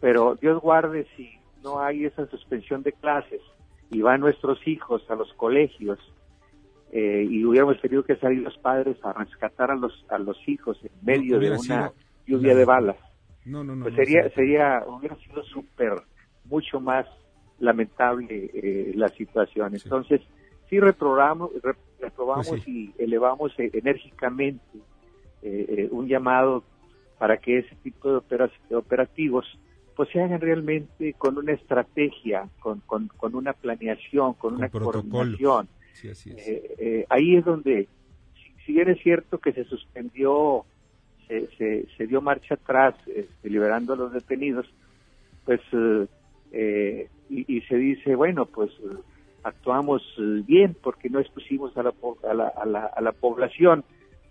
[0.00, 1.30] Pero Dios guarde si
[1.62, 3.40] no hay esa suspensión de clases
[3.90, 5.98] y van nuestros hijos a los colegios
[6.92, 10.78] eh, y hubiéramos tenido que salir los padres a rescatar a los a los hijos
[10.82, 11.92] en medio de una
[12.26, 12.96] lluvia de balas.
[13.44, 13.84] No, no, no.
[13.84, 15.92] Pues sería, sería, hubiera sido súper,
[16.44, 17.06] mucho más
[17.58, 19.74] lamentable eh, la situación.
[19.74, 20.20] Entonces,
[20.68, 21.50] sí reprobamos,
[21.98, 24.64] reprobamos pues y elevamos eh, enérgicamente
[25.90, 26.64] un llamado
[27.16, 29.46] para que ese tipo de operativos
[29.98, 35.68] pues se hagan realmente con una estrategia, con, con, con una planeación, con, una coordinación
[36.04, 37.88] eh, eh, ahí es donde,
[38.64, 40.64] si, bien es cierto que se suspendió,
[41.26, 44.66] se, se, dio marcha atrás, este, liberando a los detenidos,
[45.44, 45.62] pues,
[46.52, 48.70] eh, y, se dice, bueno, pues
[49.42, 50.00] actuamos
[50.46, 53.82] bien porque no expusimos a la, a la, a la, a la población.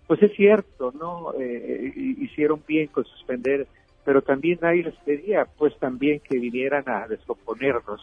[0.06, 1.34] Pues es cierto, ¿no?
[1.38, 3.68] hicieron bien con suspender
[4.08, 8.00] pero también ahí les pedía pues también que vinieran a descomponernos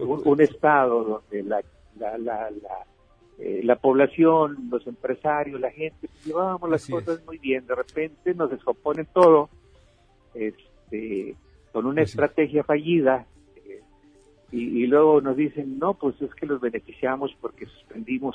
[0.00, 1.62] un, un, estado donde la
[1.96, 2.84] la, la, la,
[3.38, 8.34] eh, la población, los empresarios, la gente, pues, llevábamos las cosas muy bien, de repente
[8.34, 9.48] nos descomponen todo,
[10.34, 11.36] este,
[11.70, 13.26] con una estrategia fallida,
[14.56, 18.34] eh, y, luego nos dicen, no, pues es que los beneficiamos porque suspendimos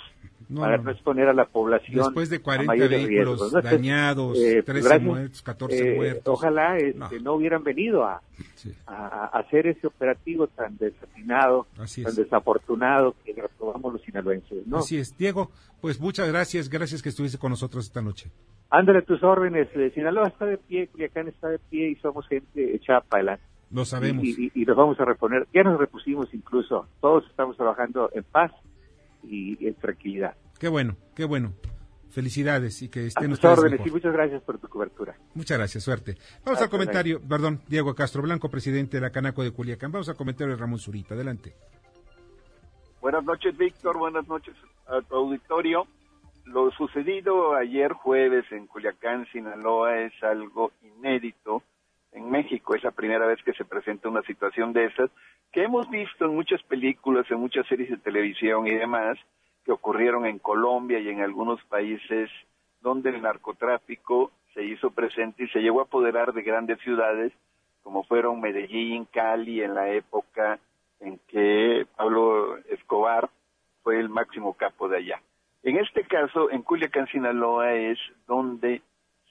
[0.55, 0.91] para no.
[0.91, 6.33] exponer a la población Después de 40 vehículos dañados, 13 pues, muertos, 14 muertos.
[6.33, 7.33] Ojalá este, no.
[7.33, 8.21] hubieran venido a,
[8.85, 14.67] a, hacer ese operativo tan desafinado, tan desafortunado que reprobamos los sinaloenses.
[14.67, 14.77] ¿no?
[14.79, 15.17] Así es.
[15.17, 18.29] Diego, pues muchas gracias, gracias que estuviste con nosotros esta noche.
[18.69, 19.67] Ándale tus órdenes.
[19.75, 23.50] Eh, Sinaloa está de pie, Culiacán está de pie y somos gente echada para adelante.
[23.71, 24.23] Lo sabemos.
[24.23, 25.47] Y, y, nos vamos a reponer.
[25.53, 26.87] Ya nos repusimos incluso.
[26.99, 28.51] Todos estamos trabajando en paz
[29.23, 30.35] y en tranquilidad.
[30.59, 31.53] Qué bueno, qué bueno.
[32.09, 33.87] Felicidades y que estén A ustedes órdenes mejor.
[33.87, 35.15] y muchas gracias por tu cobertura.
[35.33, 36.17] Muchas gracias, suerte.
[36.43, 39.93] Vamos Hasta al comentario, perdón, Diego Castro Blanco, presidente de la Canaco de Culiacán.
[39.93, 41.15] Vamos al comentario de Ramón Zurita.
[41.15, 41.55] Adelante.
[42.99, 43.97] Buenas noches, Víctor.
[43.97, 44.53] Buenas noches
[44.87, 45.87] a tu auditorio.
[46.45, 51.63] Lo sucedido ayer jueves en Culiacán, Sinaloa, es algo inédito
[52.11, 52.75] en México.
[52.75, 55.09] Es la primera vez que se presenta una situación de esas
[55.51, 59.17] que hemos visto en muchas películas, en muchas series de televisión y demás,
[59.65, 62.29] que ocurrieron en Colombia y en algunos países
[62.81, 67.31] donde el narcotráfico se hizo presente y se llegó a apoderar de grandes ciudades,
[67.83, 70.59] como fueron Medellín, Cali, en la época
[70.99, 73.29] en que Pablo Escobar
[73.83, 75.21] fue el máximo capo de allá.
[75.63, 78.81] En este caso, en Culiacán, Sinaloa, es donde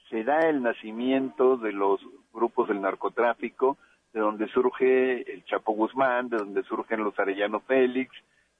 [0.09, 2.01] se da el nacimiento de los
[2.33, 3.77] grupos del narcotráfico,
[4.13, 8.11] de donde surge el Chapo Guzmán, de donde surgen los Arellano Félix,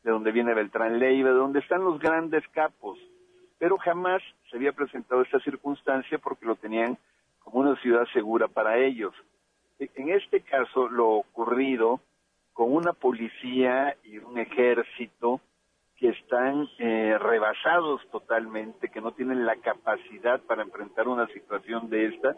[0.03, 2.97] de donde viene Beltrán Leiva, de donde están los grandes capos.
[3.59, 6.97] Pero jamás se había presentado esta circunstancia porque lo tenían
[7.39, 9.13] como una ciudad segura para ellos.
[9.79, 11.99] En este caso, lo ocurrido
[12.53, 15.41] con una policía y un ejército
[15.97, 22.07] que están eh, rebasados totalmente, que no tienen la capacidad para enfrentar una situación de
[22.07, 22.35] esta,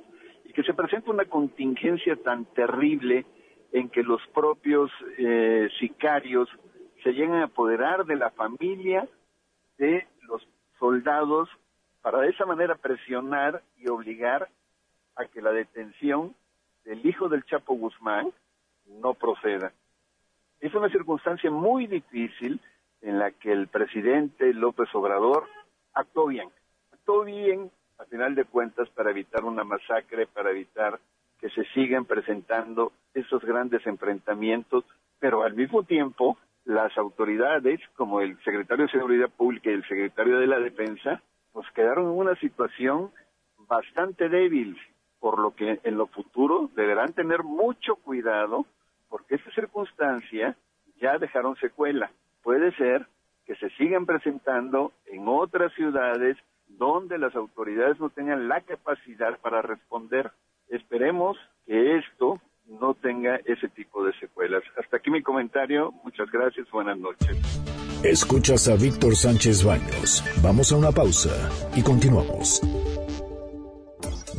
[0.53, 3.25] que se presenta una contingencia tan terrible
[3.71, 6.47] en que los propios eh, sicarios
[7.03, 9.07] se llegan a apoderar de la familia
[9.77, 10.47] de los
[10.79, 11.49] soldados
[12.01, 14.47] para de esa manera presionar y obligar
[15.15, 16.35] a que la detención
[16.85, 18.31] del hijo del Chapo Guzmán
[18.87, 19.73] no proceda.
[20.59, 22.59] Es una circunstancia muy difícil
[23.01, 25.47] en la que el presidente López Obrador
[25.93, 26.49] actuó bien.
[26.91, 30.99] Actuó bien, a final de cuentas, para evitar una masacre, para evitar
[31.39, 34.85] que se sigan presentando esos grandes enfrentamientos,
[35.19, 40.39] pero al mismo tiempo las autoridades, como el secretario de Seguridad Pública y el secretario
[40.39, 41.21] de la Defensa,
[41.51, 43.11] pues quedaron en una situación
[43.67, 44.77] bastante débil,
[45.19, 48.65] por lo que en lo futuro deberán tener mucho cuidado,
[49.09, 50.55] porque esta circunstancia
[50.99, 52.11] ya dejaron secuela.
[52.41, 53.07] Puede ser
[53.45, 56.37] que se sigan presentando en otras ciudades
[56.77, 60.31] donde las autoridades no tengan la capacidad para responder.
[60.69, 64.63] Esperemos que esto no tenga ese tipo de secuelas.
[64.77, 65.91] Hasta aquí mi comentario.
[66.03, 66.69] Muchas gracias.
[66.71, 67.37] Buenas noches.
[68.03, 70.23] Escuchas a Víctor Sánchez Baños.
[70.41, 71.31] Vamos a una pausa
[71.75, 72.61] y continuamos.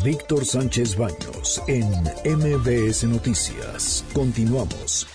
[0.05, 1.89] Víctor Sánchez Baños en
[2.37, 4.05] MBS Noticias.
[4.12, 5.07] Continuamos.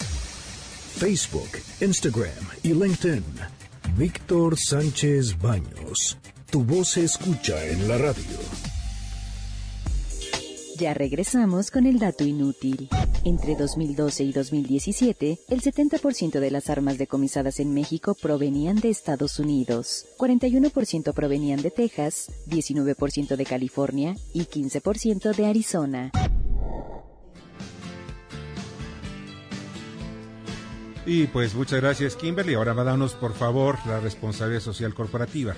[1.00, 3.24] Facebook, Instagram y LinkedIn.
[3.96, 6.18] Víctor Sánchez Baños.
[6.52, 8.24] Tu voz se escucha en la radio.
[10.80, 12.90] Ya regresamos con el dato inútil.
[13.24, 19.38] Entre 2012 y 2017, el 70% de las armas decomisadas en México provenían de Estados
[19.38, 26.12] Unidos, 41% provenían de Texas, 19% de California y 15% de Arizona.
[31.06, 32.56] Y pues muchas gracias, Kimberly.
[32.56, 35.56] Ahora va a darnos, por favor, la responsabilidad social corporativa.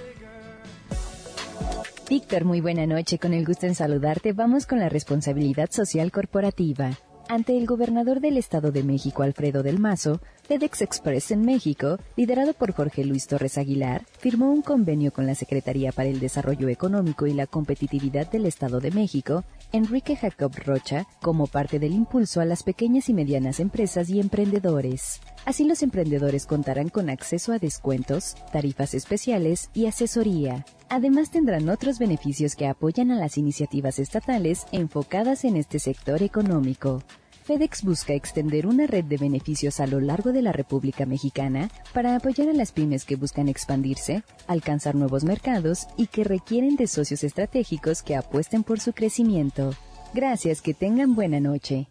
[2.12, 3.18] Víctor, muy buena noche.
[3.18, 6.90] Con el gusto en saludarte, vamos con la responsabilidad social corporativa.
[7.30, 12.54] Ante el gobernador del Estado de México, Alfredo del Mazo, FedEx Express en México, liderado
[12.54, 17.28] por Jorge Luis Torres Aguilar, firmó un convenio con la Secretaría para el Desarrollo Económico
[17.28, 22.46] y la Competitividad del Estado de México, Enrique Jacob Rocha, como parte del impulso a
[22.46, 25.22] las pequeñas y medianas empresas y emprendedores.
[25.46, 30.66] Así los emprendedores contarán con acceso a descuentos, tarifas especiales y asesoría.
[30.92, 37.02] Además tendrán otros beneficios que apoyan a las iniciativas estatales enfocadas en este sector económico.
[37.46, 42.18] FedEx busca extender una red de beneficios a lo largo de la República Mexicana para
[42.18, 47.24] apoyar a las pymes que buscan expandirse, alcanzar nuevos mercados y que requieren de socios
[47.24, 49.74] estratégicos que apuesten por su crecimiento.
[50.14, 51.88] Gracias, que tengan buena noche.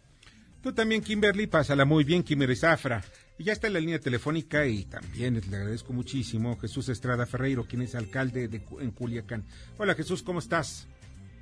[0.61, 3.01] Tú también, Kimberly, pásala muy bien, Kimberly Zafra.
[3.39, 7.63] Y ya está en la línea telefónica y también le agradezco muchísimo Jesús Estrada Ferreiro,
[7.63, 9.43] quien es alcalde de, en Culiacán.
[9.79, 10.87] Hola Jesús, ¿cómo estás?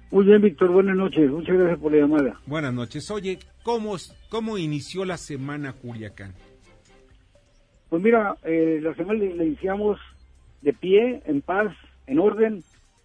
[0.10, 1.30] Muy bien, Víctor, buenas noches.
[1.30, 2.40] Muchas gracias por la llamada.
[2.46, 3.12] Buenas noches.
[3.12, 3.98] Oye, ¿cómo,
[4.30, 6.34] cómo inició la semana Culiacán?
[7.90, 10.00] Pues mira, eh, la semana la iniciamos
[10.62, 11.76] de pie, en paz,
[12.08, 12.64] en orden,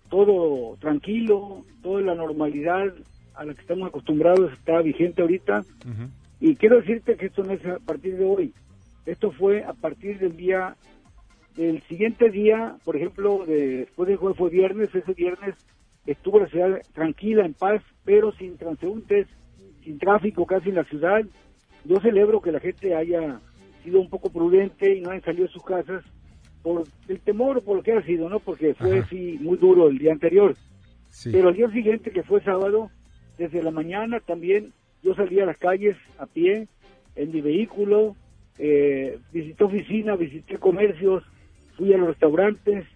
[0.08, 2.94] todo tranquilo, toda la normalidad
[3.34, 5.60] a la que estamos acostumbrados está vigente ahorita.
[5.60, 6.10] Uh -huh.
[6.40, 8.52] Y quiero decirte que esto no es a partir de hoy,
[9.06, 10.76] esto fue a partir del día,
[11.56, 15.54] del siguiente día, por ejemplo, de, después del jueves fue viernes, ese viernes
[16.06, 19.26] estuvo la ciudad tranquila, en paz, pero sin transeúntes,
[19.82, 21.22] sin tráfico casi en la ciudad.
[21.84, 23.40] Yo celebro que la gente haya
[23.82, 26.02] sido un poco prudente y no hayan salido de sus casas
[26.62, 28.40] por el temor o por lo que ha sido, ¿no?
[28.40, 30.56] Porque fue sí muy duro el día anterior.
[31.30, 32.90] Pero el día siguiente, que fue sábado,
[33.38, 34.72] desde la mañana también
[35.02, 36.68] yo salí a las calles a pie,
[37.16, 38.16] en mi vehículo,
[38.58, 41.22] eh, visité oficina, visité comercios,
[41.76, 42.86] fui a los restaurantes,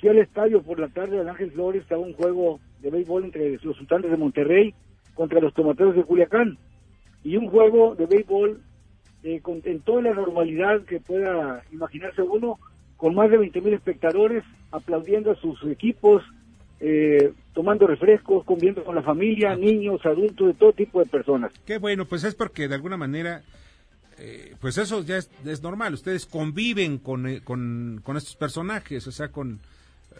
[0.00, 3.58] fui al estadio por la tarde del Ángel Flores, estaba un juego de béisbol entre
[3.62, 4.74] los sultanes de Monterrey
[5.14, 6.58] contra los tomateros de Culiacán
[7.22, 8.60] y un juego de béisbol
[9.22, 12.58] eh, con, en toda la normalidad que pueda imaginarse uno,
[12.96, 16.22] con más de 20 mil espectadores aplaudiendo a sus equipos,
[16.80, 21.52] eh, tomando refrescos, comiendo con la familia, niños, adultos, de todo tipo de personas.
[21.64, 23.42] Qué bueno, pues es porque de alguna manera,
[24.18, 29.12] eh, pues eso ya es, es, normal, ustedes conviven con, con, con estos personajes, o
[29.12, 29.60] sea, con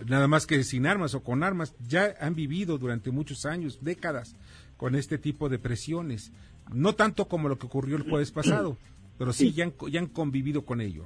[0.07, 4.37] nada más que sin armas o con armas, ya han vivido durante muchos años, décadas,
[4.77, 6.33] con este tipo de presiones.
[6.73, 8.77] No tanto como lo que ocurrió el jueves pasado,
[9.19, 11.05] pero sí, Ya, han, ya han convivido con ello.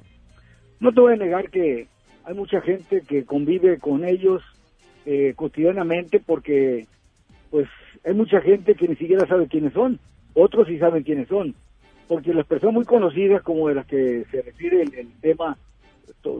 [0.79, 1.87] No te voy a negar que
[2.23, 4.41] hay mucha gente que convive con ellos
[5.11, 6.85] eh, cotidianamente porque
[7.49, 7.67] pues
[8.05, 9.97] hay mucha gente que ni siquiera sabe quiénes son,
[10.35, 11.55] otros sí saben quiénes son,
[12.07, 15.57] porque las personas muy conocidas como de las que se refiere el, tema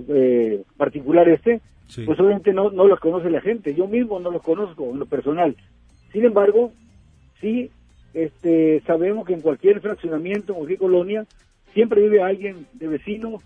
[0.09, 1.61] eh, particular este,
[2.05, 5.07] pues obviamente no, no los conoce la gente, yo mismo no los conozco en lo
[5.07, 5.55] personal.
[6.11, 6.71] Sin embargo,
[7.41, 7.71] sí
[8.13, 11.25] este, sabemos que en cualquier fraccionamiento, en cualquier colonia,
[11.73, 13.41] siempre vive alguien de vecino,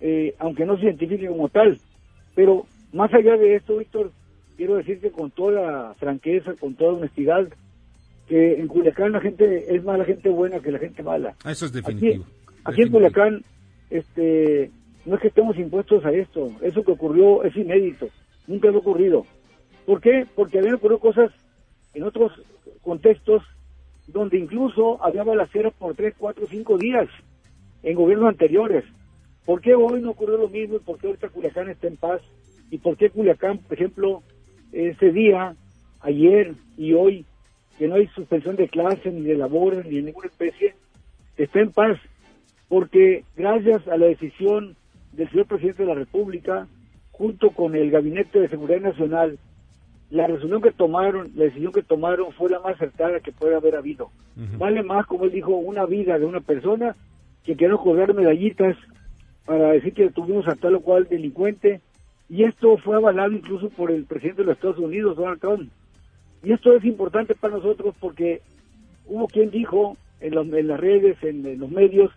[0.00, 1.78] eh, aunque no se identifique como tal.
[2.34, 4.10] Pero más allá de esto, Víctor,
[4.56, 7.48] quiero decirte con toda franqueza, con toda honestidad,
[8.28, 11.34] que en Culiacán la gente es más la gente buena que la gente mala.
[11.44, 12.24] Ah, eso es definitivo.
[12.64, 13.44] Aquí, en Culiacán,
[13.90, 14.70] este,
[15.04, 18.08] no es que estemos impuestos a esto, eso que ocurrió es inédito,
[18.46, 19.26] nunca ha ocurrido.
[19.84, 20.26] ¿Por qué?
[20.34, 21.30] Porque habían ocurrido cosas
[21.92, 22.32] en otros
[22.82, 23.42] contextos
[24.06, 27.08] donde incluso había balaceras por tres, cuatro, cinco días
[27.82, 28.84] en gobiernos anteriores.
[29.44, 32.22] ¿Por qué hoy no ocurrió lo mismo y por qué ahorita Culiacán está en paz?
[32.70, 34.22] ¿Y por qué Culiacán, por ejemplo,
[34.74, 35.54] ese día,
[36.00, 37.24] ayer y hoy,
[37.78, 40.74] que no hay suspensión de clases, ni de labores, ni de ninguna especie,
[41.36, 41.98] está en paz?
[42.68, 44.76] Porque gracias a la decisión
[45.12, 46.66] del señor presidente de la República,
[47.12, 49.38] junto con el Gabinete de Seguridad Nacional,
[50.10, 53.76] la resolución que tomaron, la decisión que tomaron fue la más acertada que puede haber
[53.76, 54.10] habido.
[54.58, 56.94] Vale más, como él dijo, una vida de una persona
[57.44, 58.76] que quiero colgar medallitas
[59.44, 61.80] para decir que tuvimos a tal o cual delincuente.
[62.28, 65.70] Y esto fue avalado incluso por el presidente de los Estados Unidos, Donald Trump.
[66.42, 68.40] Y esto es importante para nosotros porque
[69.06, 72.10] hubo quien dijo en, en las redes, en, los medios,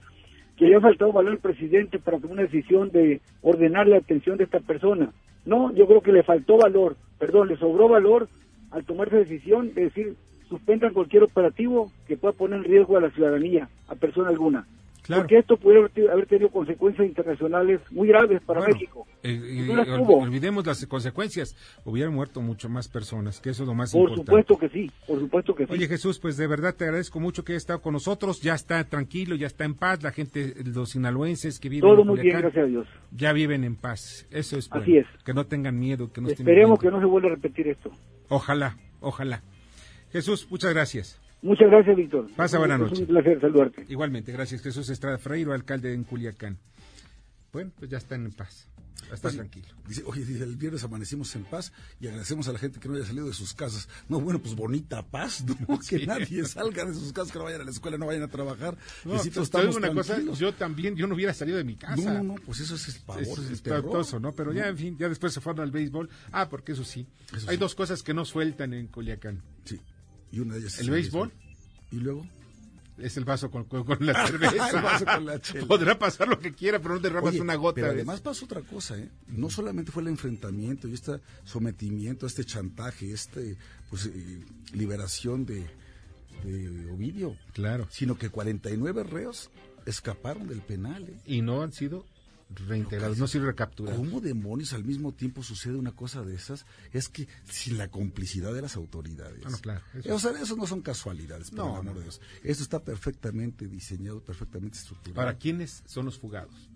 [0.55, 4.37] que le ha faltado valor al presidente para tomar una decisión de ordenar la atención
[4.37, 5.11] de esta persona.
[5.45, 8.27] No, yo creo que le faltó valor, perdón, le sobró valor
[8.71, 10.15] al tomar esa decisión de decir
[10.49, 14.65] suspendan cualquier operativo que pueda poner en riesgo a la ciudadanía, a persona alguna.
[15.07, 15.79] Porque esto puede
[16.11, 19.07] haber tenido consecuencias internacionales muy graves para México.
[19.23, 19.67] Eh,
[20.07, 21.55] olvidemos las consecuencias.
[21.85, 24.17] Hubieran muerto mucho más personas, que eso es lo más importante.
[24.17, 25.73] Por supuesto que sí, por supuesto que sí.
[25.73, 28.41] Oye Jesús, pues de verdad te agradezco mucho que hayas estado con nosotros.
[28.41, 30.03] Ya está tranquilo, ya está en paz.
[30.03, 32.87] La gente, los sinaloenses que viven Todo muy bien, gracias a Dios.
[33.11, 34.27] Ya viven en paz.
[34.31, 35.05] Eso es Así es.
[35.23, 37.91] Que no tengan miedo, que no Esperemos que no se vuelva a repetir esto.
[38.29, 39.41] Ojalá, ojalá.
[40.11, 41.21] Jesús, muchas gracias.
[41.41, 42.27] Muchas gracias, Víctor.
[42.35, 42.93] Pasa buena noche.
[42.93, 43.85] Es un placer saludarte.
[43.89, 44.61] Igualmente, gracias.
[44.61, 46.57] Jesús Estrada Freiro, alcalde en Culiacán.
[47.53, 48.69] Bueno, pues ya están en paz.
[49.11, 49.67] Está tranquilo.
[49.87, 53.05] Dice, oye, el viernes amanecimos en paz y agradecemos a la gente que no haya
[53.05, 53.87] salido de sus casas.
[54.09, 55.79] No, bueno, pues bonita paz, ¿no?
[55.87, 58.27] Que nadie salga de sus casas, que no vayan a la escuela, no vayan a
[58.27, 58.75] trabajar.
[59.05, 61.95] No, pues, una cosa, yo también, yo no hubiera salido de mi casa.
[61.95, 64.33] No, no, no, pues eso es el pavor, es, es, espantoso, ¿no?
[64.33, 66.09] Pero ya, en fin, ya después se fueron al béisbol.
[66.31, 67.07] Ah, porque eso sí.
[67.47, 69.41] Hay dos cosas que no sueltan en Culiacán.
[69.63, 69.79] Sí.
[70.31, 71.31] Y una de ellas el béisbol.
[71.91, 72.27] ¿Y luego?
[72.97, 73.67] Es el vaso con,
[73.99, 74.69] la cerveza.
[74.71, 77.75] el vaso con la Podrá pasar lo que quiera, pero no derramas una gota.
[77.75, 79.09] Pero además pasó otra cosa, ¿eh?
[79.27, 83.55] No solamente fue el enfrentamiento y este sometimiento, este chantaje, este
[83.89, 85.67] pues eh, liberación de,
[86.43, 87.37] de Ovidio.
[87.53, 87.87] Claro.
[87.91, 89.51] Sino que 49 reos
[89.85, 91.07] escaparon del penal.
[91.07, 91.19] ¿eh?
[91.25, 92.05] Y no han sido
[92.49, 93.99] reinterados, no sirve recapturados.
[93.99, 96.65] ¿Cómo demonios al mismo tiempo sucede una cosa de esas?
[96.93, 99.41] Es que sin la complicidad de las autoridades.
[99.45, 99.81] Ah, claro.
[99.93, 100.15] Eso.
[100.15, 102.21] O sea, eso no son casualidades, por no, amor de Dios.
[102.43, 105.15] Esto está perfectamente diseñado, perfectamente estructurado.
[105.15, 106.69] ¿Para quiénes son los fugados?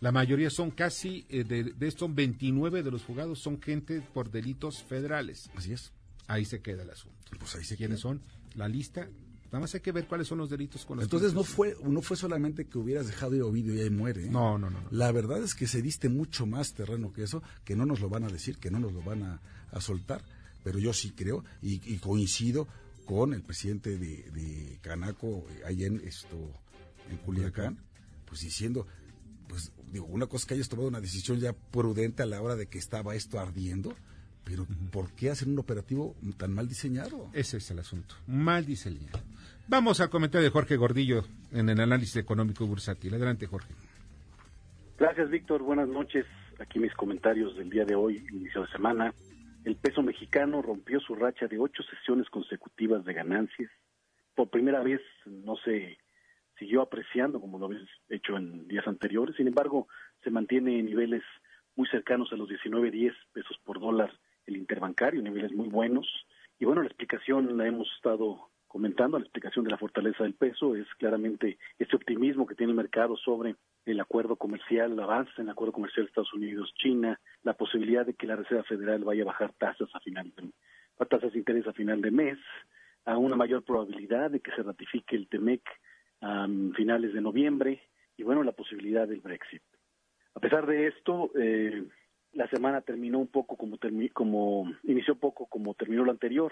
[0.00, 4.30] La mayoría son casi, eh, de, de estos 29 de los fugados son gente por
[4.30, 5.50] delitos federales.
[5.56, 5.92] Así es.
[6.26, 7.16] Ahí se queda el asunto.
[7.38, 8.20] Pues ahí se ¿Quiénes son?
[8.54, 9.08] La lista
[9.54, 12.02] Nada más hay que ver cuáles son los delitos con los Entonces no fue, no
[12.02, 14.24] fue solamente que hubieras dejado ir Ovidio y ahí muere.
[14.24, 14.28] ¿eh?
[14.28, 17.76] No, no, no, La verdad es que se diste mucho más terreno que eso, que
[17.76, 19.40] no nos lo van a decir, que no nos lo van a,
[19.80, 20.24] soltar.
[20.64, 22.66] Pero yo sí creo y, coincido
[23.04, 26.36] con el presidente de, Canaco, allá en, esto,
[27.08, 27.78] en Culiacán,
[28.24, 28.88] pues diciendo,
[29.46, 32.56] pues digo, una cosa es que hayas tomado una decisión ya prudente a la hora
[32.56, 33.94] de que estaba esto ardiendo,
[34.42, 37.30] pero ¿por qué hacer un operativo tan mal diseñado?
[37.32, 39.20] Ese es el asunto, mal diseñado.
[39.66, 43.14] Vamos al comentario de Jorge Gordillo en el análisis económico bursátil.
[43.14, 43.72] Adelante, Jorge.
[44.98, 45.62] Gracias, Víctor.
[45.62, 46.26] Buenas noches.
[46.60, 49.14] Aquí mis comentarios del día de hoy, inicio de semana.
[49.64, 53.70] El peso mexicano rompió su racha de ocho sesiones consecutivas de ganancias.
[54.34, 55.96] Por primera vez no se
[56.58, 59.34] siguió apreciando como lo había hecho en días anteriores.
[59.36, 59.88] Sin embargo,
[60.22, 61.22] se mantiene en niveles
[61.74, 64.12] muy cercanos a los 19.10 pesos por dólar
[64.46, 66.06] el interbancario, niveles muy buenos.
[66.58, 70.74] Y bueno, la explicación la hemos estado comentando, la explicación de la fortaleza del peso
[70.74, 73.54] es claramente este optimismo que tiene el mercado sobre
[73.86, 78.26] el acuerdo comercial, el avance en el acuerdo comercial Estados Unidos-China, la posibilidad de que
[78.26, 80.50] la Reserva Federal vaya a bajar tasas a final de,
[80.98, 82.36] a tasas de interés a final de mes,
[83.04, 85.62] a una mayor probabilidad de que se ratifique el TEMEC
[86.22, 87.80] a finales de noviembre
[88.16, 89.62] y bueno, la posibilidad del Brexit.
[90.34, 91.84] A pesar de esto, eh,
[92.32, 93.78] la semana terminó un poco como,
[94.12, 96.50] como inició poco como terminó la anterior.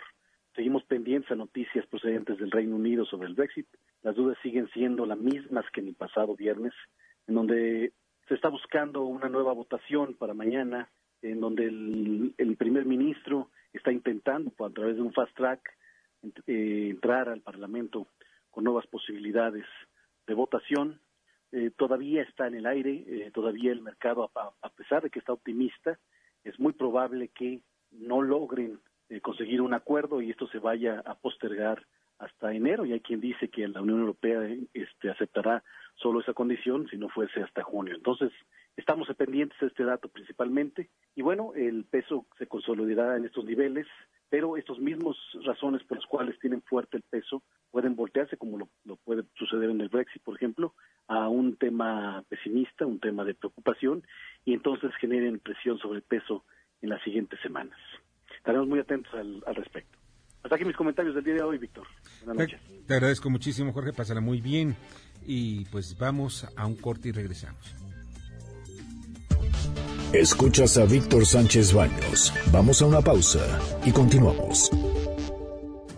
[0.54, 3.66] Seguimos pendientes a noticias procedentes del Reino Unido sobre el Brexit.
[4.02, 6.74] Las dudas siguen siendo las mismas que en el pasado viernes,
[7.26, 7.92] en donde
[8.28, 10.90] se está buscando una nueva votación para mañana,
[11.22, 15.60] en donde el, primer ministro está intentando, a través de un fast track,
[16.46, 18.08] eh, entrar al Parlamento
[18.50, 19.64] con nuevas posibilidades
[20.26, 21.00] de votación.
[21.52, 25.32] Eh, todavía está en el aire, eh, todavía el mercado, a, pesar de que está
[25.32, 25.98] optimista,
[26.44, 28.80] es muy probable que no logren
[29.12, 31.84] eh, conseguir un acuerdo y esto se vaya a postergar
[32.18, 32.84] hasta enero.
[32.84, 34.40] Y hay quien dice que la Unión Europea
[34.72, 35.62] este, aceptará
[35.96, 37.94] solo esa condición si no fuese hasta junio.
[37.94, 38.32] Entonces,
[38.76, 40.88] estamos pendientes de este dato principalmente.
[41.14, 43.86] Y bueno, el peso se consolidará en estos niveles
[44.32, 48.96] pero estos mismos razones por las cuales tienen fuerte el peso pueden voltearse, como lo,
[49.04, 50.72] puede suceder en el Brexit, por ejemplo,
[51.06, 54.02] a un tema pesimista, un tema de preocupación,
[54.46, 56.46] y entonces generen presión sobre el peso
[56.80, 57.78] en las siguientes semanas.
[58.42, 59.96] Estaremos muy atentos al, respecto.
[60.42, 61.86] Hasta aquí mis comentarios del día de hoy, Víctor.
[62.24, 62.60] Buenas noches.
[62.88, 63.92] Te agradezco muchísimo, Jorge.
[63.92, 64.74] Pásala muy bien.
[65.24, 67.76] Y pues vamos a un corte y regresamos.
[70.12, 72.34] Escuchas a Víctor Sánchez Baños.
[72.50, 74.72] Vamos a una pausa y continuamos.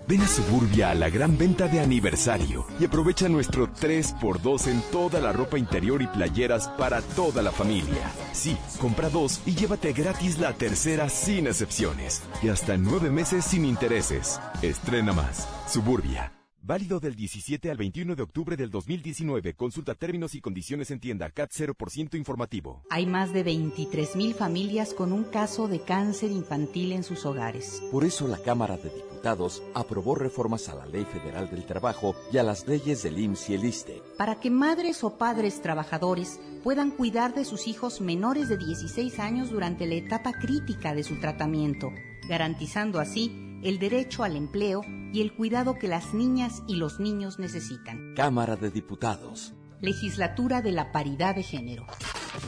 [0.06, 5.18] Ven a Suburbia a la gran venta de aniversario y aprovecha nuestro 3x2 en toda
[5.18, 8.10] la ropa interior y playeras para toda la familia.
[8.32, 12.22] Sí, compra dos y llévate gratis la tercera sin excepciones.
[12.42, 14.40] Y hasta nueve meses sin intereses.
[14.60, 15.48] Estrena más.
[15.66, 16.33] Suburbia.
[16.66, 19.52] Válido del 17 al 21 de octubre del 2019.
[19.52, 22.82] Consulta términos y condiciones en tienda CAT 0% informativo.
[22.88, 27.82] Hay más de 23.000 familias con un caso de cáncer infantil en sus hogares.
[27.92, 32.38] Por eso la Cámara de Diputados aprobó reformas a la Ley Federal del Trabajo y
[32.38, 34.02] a las leyes del IMSS y el ISTE.
[34.16, 39.50] Para que madres o padres trabajadores puedan cuidar de sus hijos menores de 16 años
[39.50, 41.90] durante la etapa crítica de su tratamiento,
[42.26, 47.38] garantizando así el derecho al empleo y el cuidado que las niñas y los niños
[47.38, 48.14] necesitan.
[48.14, 49.54] Cámara de Diputados.
[49.80, 51.86] Legislatura de la Paridad de Género.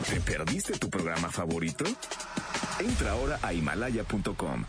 [0.09, 1.85] ¿Te perdiste tu programa favorito?
[2.79, 4.65] Entra ahora a himalaya.com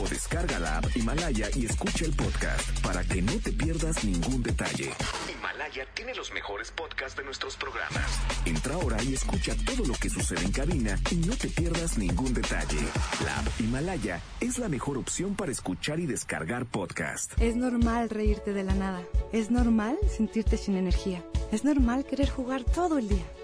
[0.00, 4.42] o descarga la app Himalaya y escucha el podcast para que no te pierdas ningún
[4.42, 4.92] detalle.
[5.32, 8.20] Himalaya tiene los mejores podcasts de nuestros programas.
[8.44, 12.34] Entra ahora y escucha todo lo que sucede en cabina y no te pierdas ningún
[12.34, 12.78] detalle.
[13.24, 17.32] La app Himalaya es la mejor opción para escuchar y descargar podcast.
[17.40, 19.02] Es normal reírte de la nada.
[19.32, 21.24] Es normal sentirte sin energía.
[21.50, 23.24] Es normal querer jugar todo el día.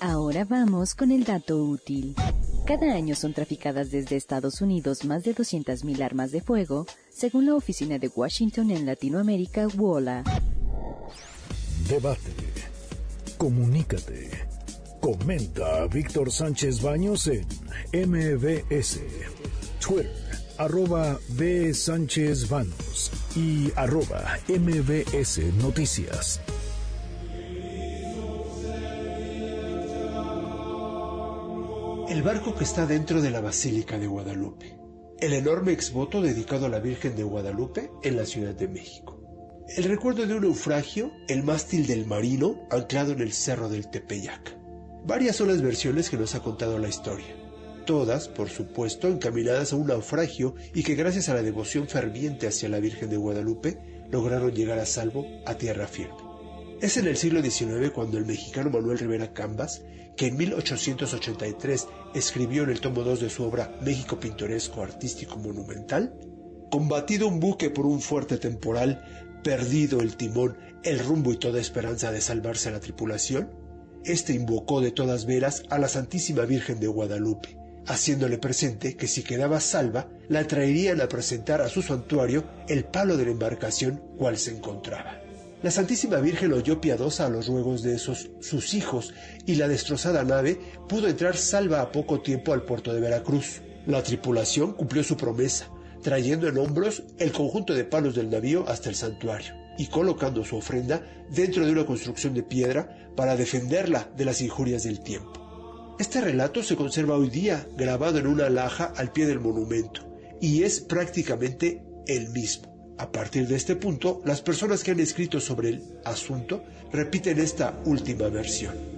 [0.00, 2.14] Ahora vamos con el dato útil.
[2.66, 7.54] Cada año son traficadas desde Estados Unidos más de 200.000 armas de fuego, según la
[7.54, 10.24] oficina de Washington en Latinoamérica, WOLA.
[11.88, 12.32] Debate.
[13.36, 14.30] Comunícate.
[15.00, 17.46] Comenta a Víctor Sánchez Baños en
[17.92, 19.00] MBS.
[19.78, 20.10] Twitter,
[20.56, 21.74] arroba B.
[21.74, 26.40] Sánchez Baños y arroba MBS Noticias.
[32.14, 34.78] El barco que está dentro de la Basílica de Guadalupe,
[35.18, 39.20] el enorme exvoto dedicado a la Virgen de Guadalupe en la Ciudad de México,
[39.76, 44.56] el recuerdo de un naufragio, el mástil del marino anclado en el cerro del Tepeyac,
[45.04, 47.34] Varias son las versiones que nos ha contado la historia.
[47.84, 52.68] Todas, por supuesto, encaminadas a un naufragio y que gracias a la devoción ferviente hacia
[52.68, 56.14] la Virgen de Guadalupe lograron llegar a salvo a tierra firme.
[56.80, 59.82] Es en el siglo XIX cuando el mexicano Manuel Rivera Cambas,
[60.16, 66.14] que en 1883 escribió en el tomo 2 de su obra México Pintoresco Artístico Monumental,
[66.70, 69.04] combatido un buque por un fuerte temporal,
[69.42, 73.50] perdido el timón, el rumbo y toda esperanza de salvarse a la tripulación,
[74.04, 77.56] este invocó de todas veras a la Santísima Virgen de Guadalupe,
[77.86, 83.16] haciéndole presente que si quedaba salva, la traerían a presentar a su santuario el palo
[83.16, 85.23] de la embarcación cual se encontraba.
[85.64, 89.14] La Santísima Virgen oyó piadosa a los ruegos de esos sus hijos
[89.46, 90.60] y la destrozada nave
[90.90, 93.62] pudo entrar salva a poco tiempo al puerto de Veracruz.
[93.86, 95.70] La tripulación cumplió su promesa,
[96.02, 100.58] trayendo en hombros el conjunto de palos del navío hasta el santuario y colocando su
[100.58, 105.96] ofrenda dentro de una construcción de piedra para defenderla de las injurias del tiempo.
[105.98, 110.02] Este relato se conserva hoy día grabado en una laja al pie del monumento
[110.42, 112.73] y es prácticamente el mismo.
[112.96, 117.80] A partir de este punto, las personas que han escrito sobre el asunto repiten esta
[117.84, 118.94] última versión.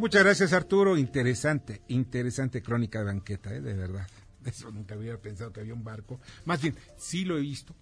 [0.00, 3.60] Muchas gracias Arturo, interesante, interesante crónica de banqueta, ¿eh?
[3.60, 4.06] de verdad.
[4.46, 6.18] Eso nunca hubiera pensado que había un barco.
[6.46, 7.74] Más bien, sí lo he visto,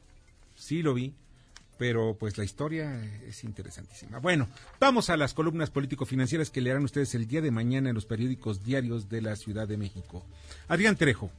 [0.56, 1.14] sí lo vi,
[1.78, 4.18] pero pues la historia es interesantísima.
[4.18, 4.48] Bueno,
[4.80, 8.64] vamos a las columnas político-financieras que leerán ustedes el día de mañana en los periódicos
[8.64, 10.24] diarios de la Ciudad de México.
[10.66, 11.30] Adrián Trejo.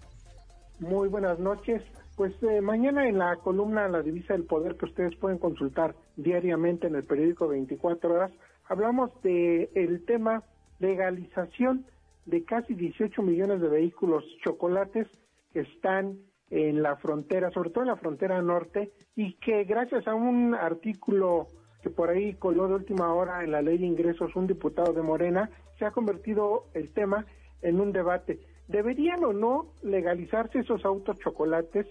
[0.79, 1.83] Muy buenas noches.
[2.15, 6.87] Pues eh, mañana en la columna La Divisa del Poder que ustedes pueden consultar diariamente
[6.87, 8.31] en el periódico 24 horas,
[8.67, 10.43] hablamos de el tema
[10.79, 11.85] legalización
[12.25, 15.07] de casi 18 millones de vehículos chocolates
[15.53, 16.19] que están
[16.49, 21.47] en la frontera, sobre todo en la frontera norte, y que gracias a un artículo
[21.81, 25.01] que por ahí coló de última hora en la ley de ingresos un diputado de
[25.01, 27.25] Morena, se ha convertido el tema
[27.61, 28.39] en un debate.
[28.67, 31.87] ¿Deberían o no legalizarse esos autos chocolates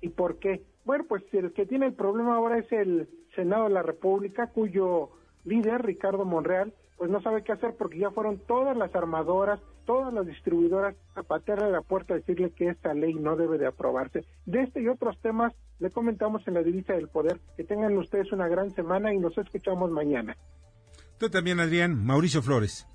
[0.00, 0.62] y por qué?
[0.84, 5.10] Bueno, pues el que tiene el problema ahora es el Senado de la República, cuyo
[5.44, 10.12] líder, Ricardo Monreal, pues no sabe qué hacer porque ya fueron todas las armadoras, todas
[10.12, 13.66] las distribuidoras a patearle a la puerta a decirle que esta ley no debe de
[13.66, 14.24] aprobarse.
[14.46, 17.40] De este y otros temas le comentamos en la divisa del poder.
[17.56, 20.36] Que tengan ustedes una gran semana y nos escuchamos mañana.
[21.18, 22.04] Tú también, Adrián.
[22.04, 22.86] Mauricio Flores.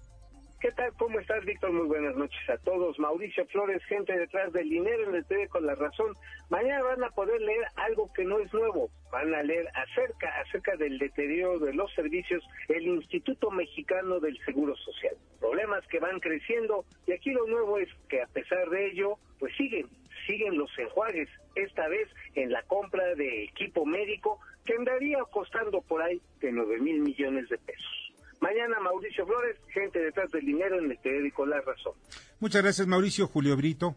[0.60, 0.92] ¿Qué tal?
[0.98, 1.72] ¿Cómo estás, Víctor?
[1.72, 2.98] Muy buenas noches a todos.
[2.98, 6.16] Mauricio Flores, gente detrás del dinero en el TV con la razón.
[6.50, 8.90] Mañana van a poder leer algo que no es nuevo.
[9.12, 14.76] Van a leer acerca, acerca del deterioro de los servicios el Instituto Mexicano del Seguro
[14.78, 15.16] Social.
[15.40, 19.56] Problemas que van creciendo y aquí lo nuevo es que a pesar de ello, pues
[19.58, 19.88] siguen,
[20.26, 26.02] siguen los enjuagues, esta vez en la compra de equipo médico que andaría costando por
[26.02, 28.07] ahí de 9 mil millones de pesos.
[28.40, 31.94] Mañana Mauricio Flores, gente detrás del dinero en el periódico La Razón.
[32.40, 33.96] Muchas gracias Mauricio, Julio Brito.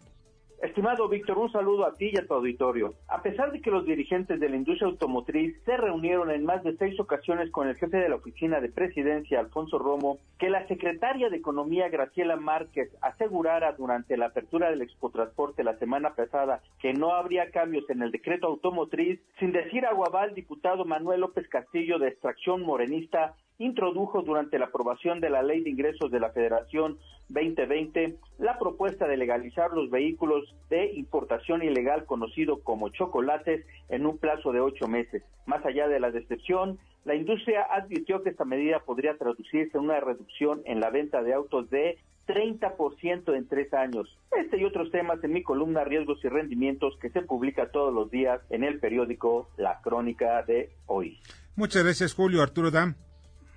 [0.62, 2.92] Estimado Víctor, un saludo a ti y a tu auditorio.
[3.08, 6.76] A pesar de que los dirigentes de la industria automotriz se reunieron en más de
[6.76, 11.30] seis ocasiones con el jefe de la oficina de presidencia, Alfonso Romo, que la secretaria
[11.30, 17.14] de Economía, Graciela Márquez, asegurara durante la apertura del Expotransporte la semana pasada que no
[17.14, 22.60] habría cambios en el decreto automotriz, sin decir aguabal, diputado Manuel López Castillo de extracción
[22.60, 26.98] morenista introdujo durante la aprobación de la Ley de Ingresos de la Federación
[27.28, 34.16] 2020 la propuesta de legalizar los vehículos de importación ilegal conocido como chocolates en un
[34.16, 35.22] plazo de ocho meses.
[35.44, 40.00] Más allá de la decepción, la industria advirtió que esta medida podría traducirse en una
[40.00, 41.98] reducción en la venta de autos de
[42.28, 44.08] 30% en tres años.
[44.38, 48.10] Este y otros temas en mi columna Riesgos y Rendimientos que se publica todos los
[48.10, 51.18] días en el periódico La Crónica de hoy.
[51.56, 52.42] Muchas gracias, Julio.
[52.42, 52.94] Arturo Dam.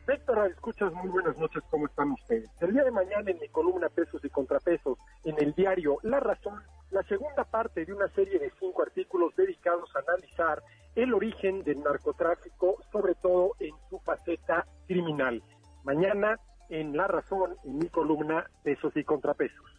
[0.06, 2.50] Víctor, escuchas, muy buenas noches, ¿cómo están ustedes?
[2.60, 6.62] El día de mañana en mi columna Pesos y Contrapesos, en el diario La Razón,
[6.92, 10.62] la segunda parte de una serie de cinco artículos dedicados a analizar
[10.96, 15.42] el origen del narcotráfico, sobre todo en su faceta criminal.
[15.86, 16.38] Mañana
[16.68, 19.72] en La Razón, en mi columna Pesos y Contrapesos.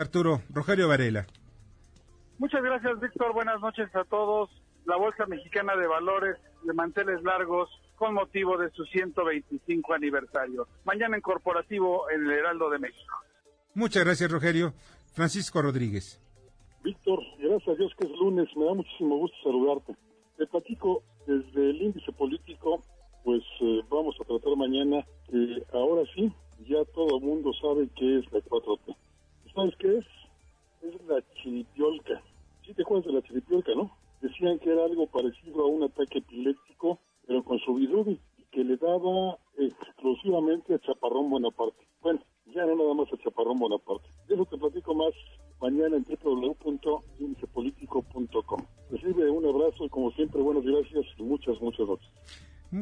[0.00, 1.24] Arturo, Rogelio Varela.
[2.38, 3.32] Muchas gracias, Víctor.
[3.32, 4.50] Buenas noches a todos.
[4.86, 10.68] La Bolsa Mexicana de Valores de manteles largos con motivo de su 125 aniversario.
[10.84, 13.16] Mañana en corporativo en el Heraldo de México.
[13.74, 14.72] Muchas gracias, Rogelio.
[15.12, 16.20] Francisco Rodríguez.
[16.82, 19.94] Víctor, gracias a Dios que es lunes, me da muchísimo gusto saludarte.
[20.36, 22.82] Te platico desde el índice político,
[23.24, 26.32] pues eh, vamos a tratar mañana que ahora sí,
[26.68, 28.95] ya todo el mundo sabe qué es la 4T.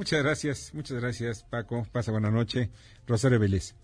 [0.05, 1.87] Muchas gracias, muchas gracias Paco.
[1.91, 2.69] Pasa buena noche.
[3.07, 3.75] Rosario Vélez.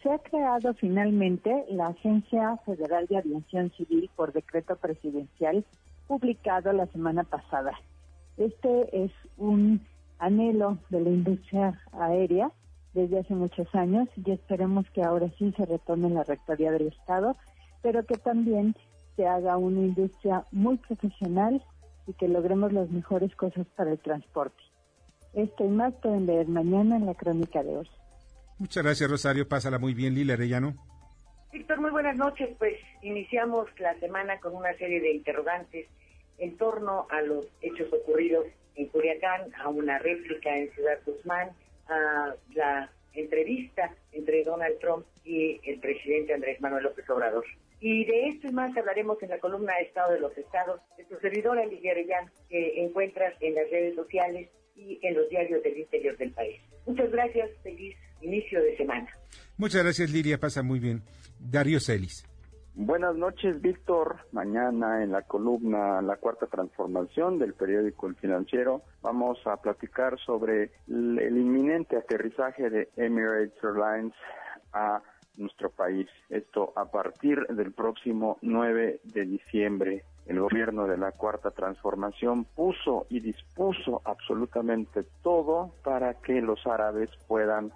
[0.00, 5.64] Se ha creado finalmente la Agencia Federal de Aviación Civil por decreto presidencial
[6.06, 7.72] publicado la semana pasada.
[8.36, 9.84] Este es un
[10.20, 12.52] anhelo de la industria aérea
[12.94, 17.36] desde hace muchos años y esperemos que ahora sí se retome la Rectoría del Estado,
[17.82, 18.76] pero que también
[19.16, 21.60] se haga una industria muy profesional
[22.06, 24.62] y que logremos las mejores cosas para el transporte.
[25.34, 27.90] Esto y más pueden leer mañana en la crónica de hoy.
[28.58, 29.48] Muchas gracias, Rosario.
[29.48, 30.74] Pásala muy bien, Lila Arellano.
[31.52, 32.50] Víctor, muy buenas noches.
[32.58, 35.86] Pues iniciamos la semana con una serie de interrogantes
[36.38, 41.50] en torno a los hechos ocurridos en Culiacán, a una réplica en Ciudad Guzmán,
[41.88, 47.44] a la entrevista entre Donald Trump y el presidente Andrés Manuel López Obrador.
[47.80, 51.16] Y de esto y más hablaremos en la columna Estado de los Estados de tu
[51.18, 56.16] servidora Lidia Arellano, que encuentras en las redes sociales y en los diarios del interior
[56.16, 56.60] del país.
[56.86, 59.08] Muchas gracias, feliz inicio de semana.
[59.56, 61.02] Muchas gracias, Lidia, pasa muy bien.
[61.38, 62.26] Darío Celis.
[62.74, 64.16] Buenas noches, Víctor.
[64.32, 70.70] Mañana en la columna La Cuarta Transformación del periódico El Financiero vamos a platicar sobre
[70.88, 74.14] el, el inminente aterrizaje de Emirates Airlines
[74.72, 75.02] a
[75.36, 76.08] nuestro país.
[76.30, 80.04] Esto a partir del próximo 9 de diciembre.
[80.26, 87.10] El gobierno de la Cuarta Transformación puso y dispuso absolutamente todo para que los árabes
[87.26, 87.72] puedan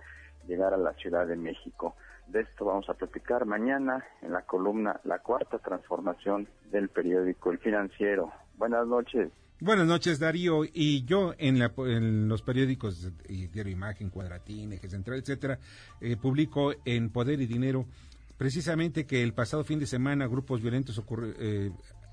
[0.47, 1.97] llegar a la Ciudad de México.
[2.29, 7.59] De esto vamos a platicar mañana en la columna La Cuarta Transformación del periódico El
[7.59, 8.33] Financiero.
[8.57, 9.31] Buenas noches.
[9.61, 10.65] Buenas noches, Darío.
[10.65, 15.59] Y yo en, la, en los periódicos Diario Imagen, Cuadratín, Eje Central, etcétera,
[16.01, 17.87] eh, publico en Poder y Dinero
[18.37, 21.01] precisamente que el pasado fin de semana grupos violentos
[21.39, 21.71] eh,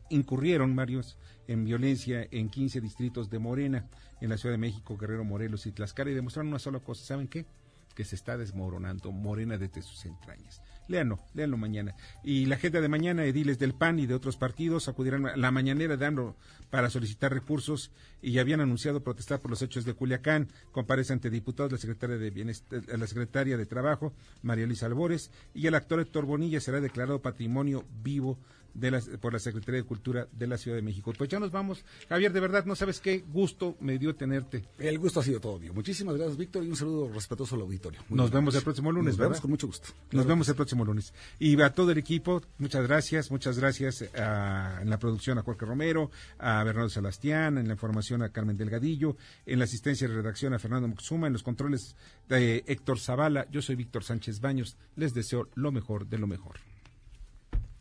[0.09, 3.87] incurrieron, Marios, en violencia en 15 distritos de Morena,
[4.21, 7.03] en la Ciudad de México, Guerrero, Morelos y Tlaxcala, y demostraron una sola cosa.
[7.03, 7.45] ¿Saben qué?
[7.93, 10.61] que se está desmoronando Morena desde sus entrañas.
[10.87, 11.95] Léanlo, léanlo mañana.
[12.23, 15.51] Y la agenda de mañana, ediles del PAN y de otros partidos acudirán a la
[15.51, 16.35] mañanera dando
[16.69, 17.91] para solicitar recursos
[18.21, 20.49] y habían anunciado protestar por los hechos de Culiacán.
[20.71, 25.67] Comparece ante diputados la secretaria de Bienestar, la secretaria de Trabajo, María Luisa Albores, y
[25.67, 28.37] el actor Héctor Bonilla será declarado patrimonio vivo
[28.73, 31.13] de la, por la Secretaría de Cultura de la Ciudad de México.
[31.17, 31.83] Pues ya nos vamos.
[32.09, 34.63] Javier, de verdad, no sabes qué gusto me dio tenerte.
[34.79, 35.73] El gusto ha sido todo mío.
[35.73, 38.01] Muchísimas gracias, Víctor, y un saludo respetuoso al auditorio.
[38.09, 39.89] nos vemos el próximo lunes, Nos vemos con mucho gusto.
[40.11, 41.13] Nos vemos el próximo lunes.
[41.39, 45.65] Y a todo el equipo, muchas gracias, muchas gracias a, en la producción a Jorge
[45.65, 50.53] Romero, a Bernardo Sebastián, en la información a Carmen Delgadillo, en la asistencia de redacción
[50.53, 51.95] a Fernando Moxuma, en los controles
[52.27, 53.47] de Héctor Zavala.
[53.51, 54.77] Yo soy Víctor Sánchez Baños.
[54.95, 56.72] Les deseo lo mejor de lo mejor.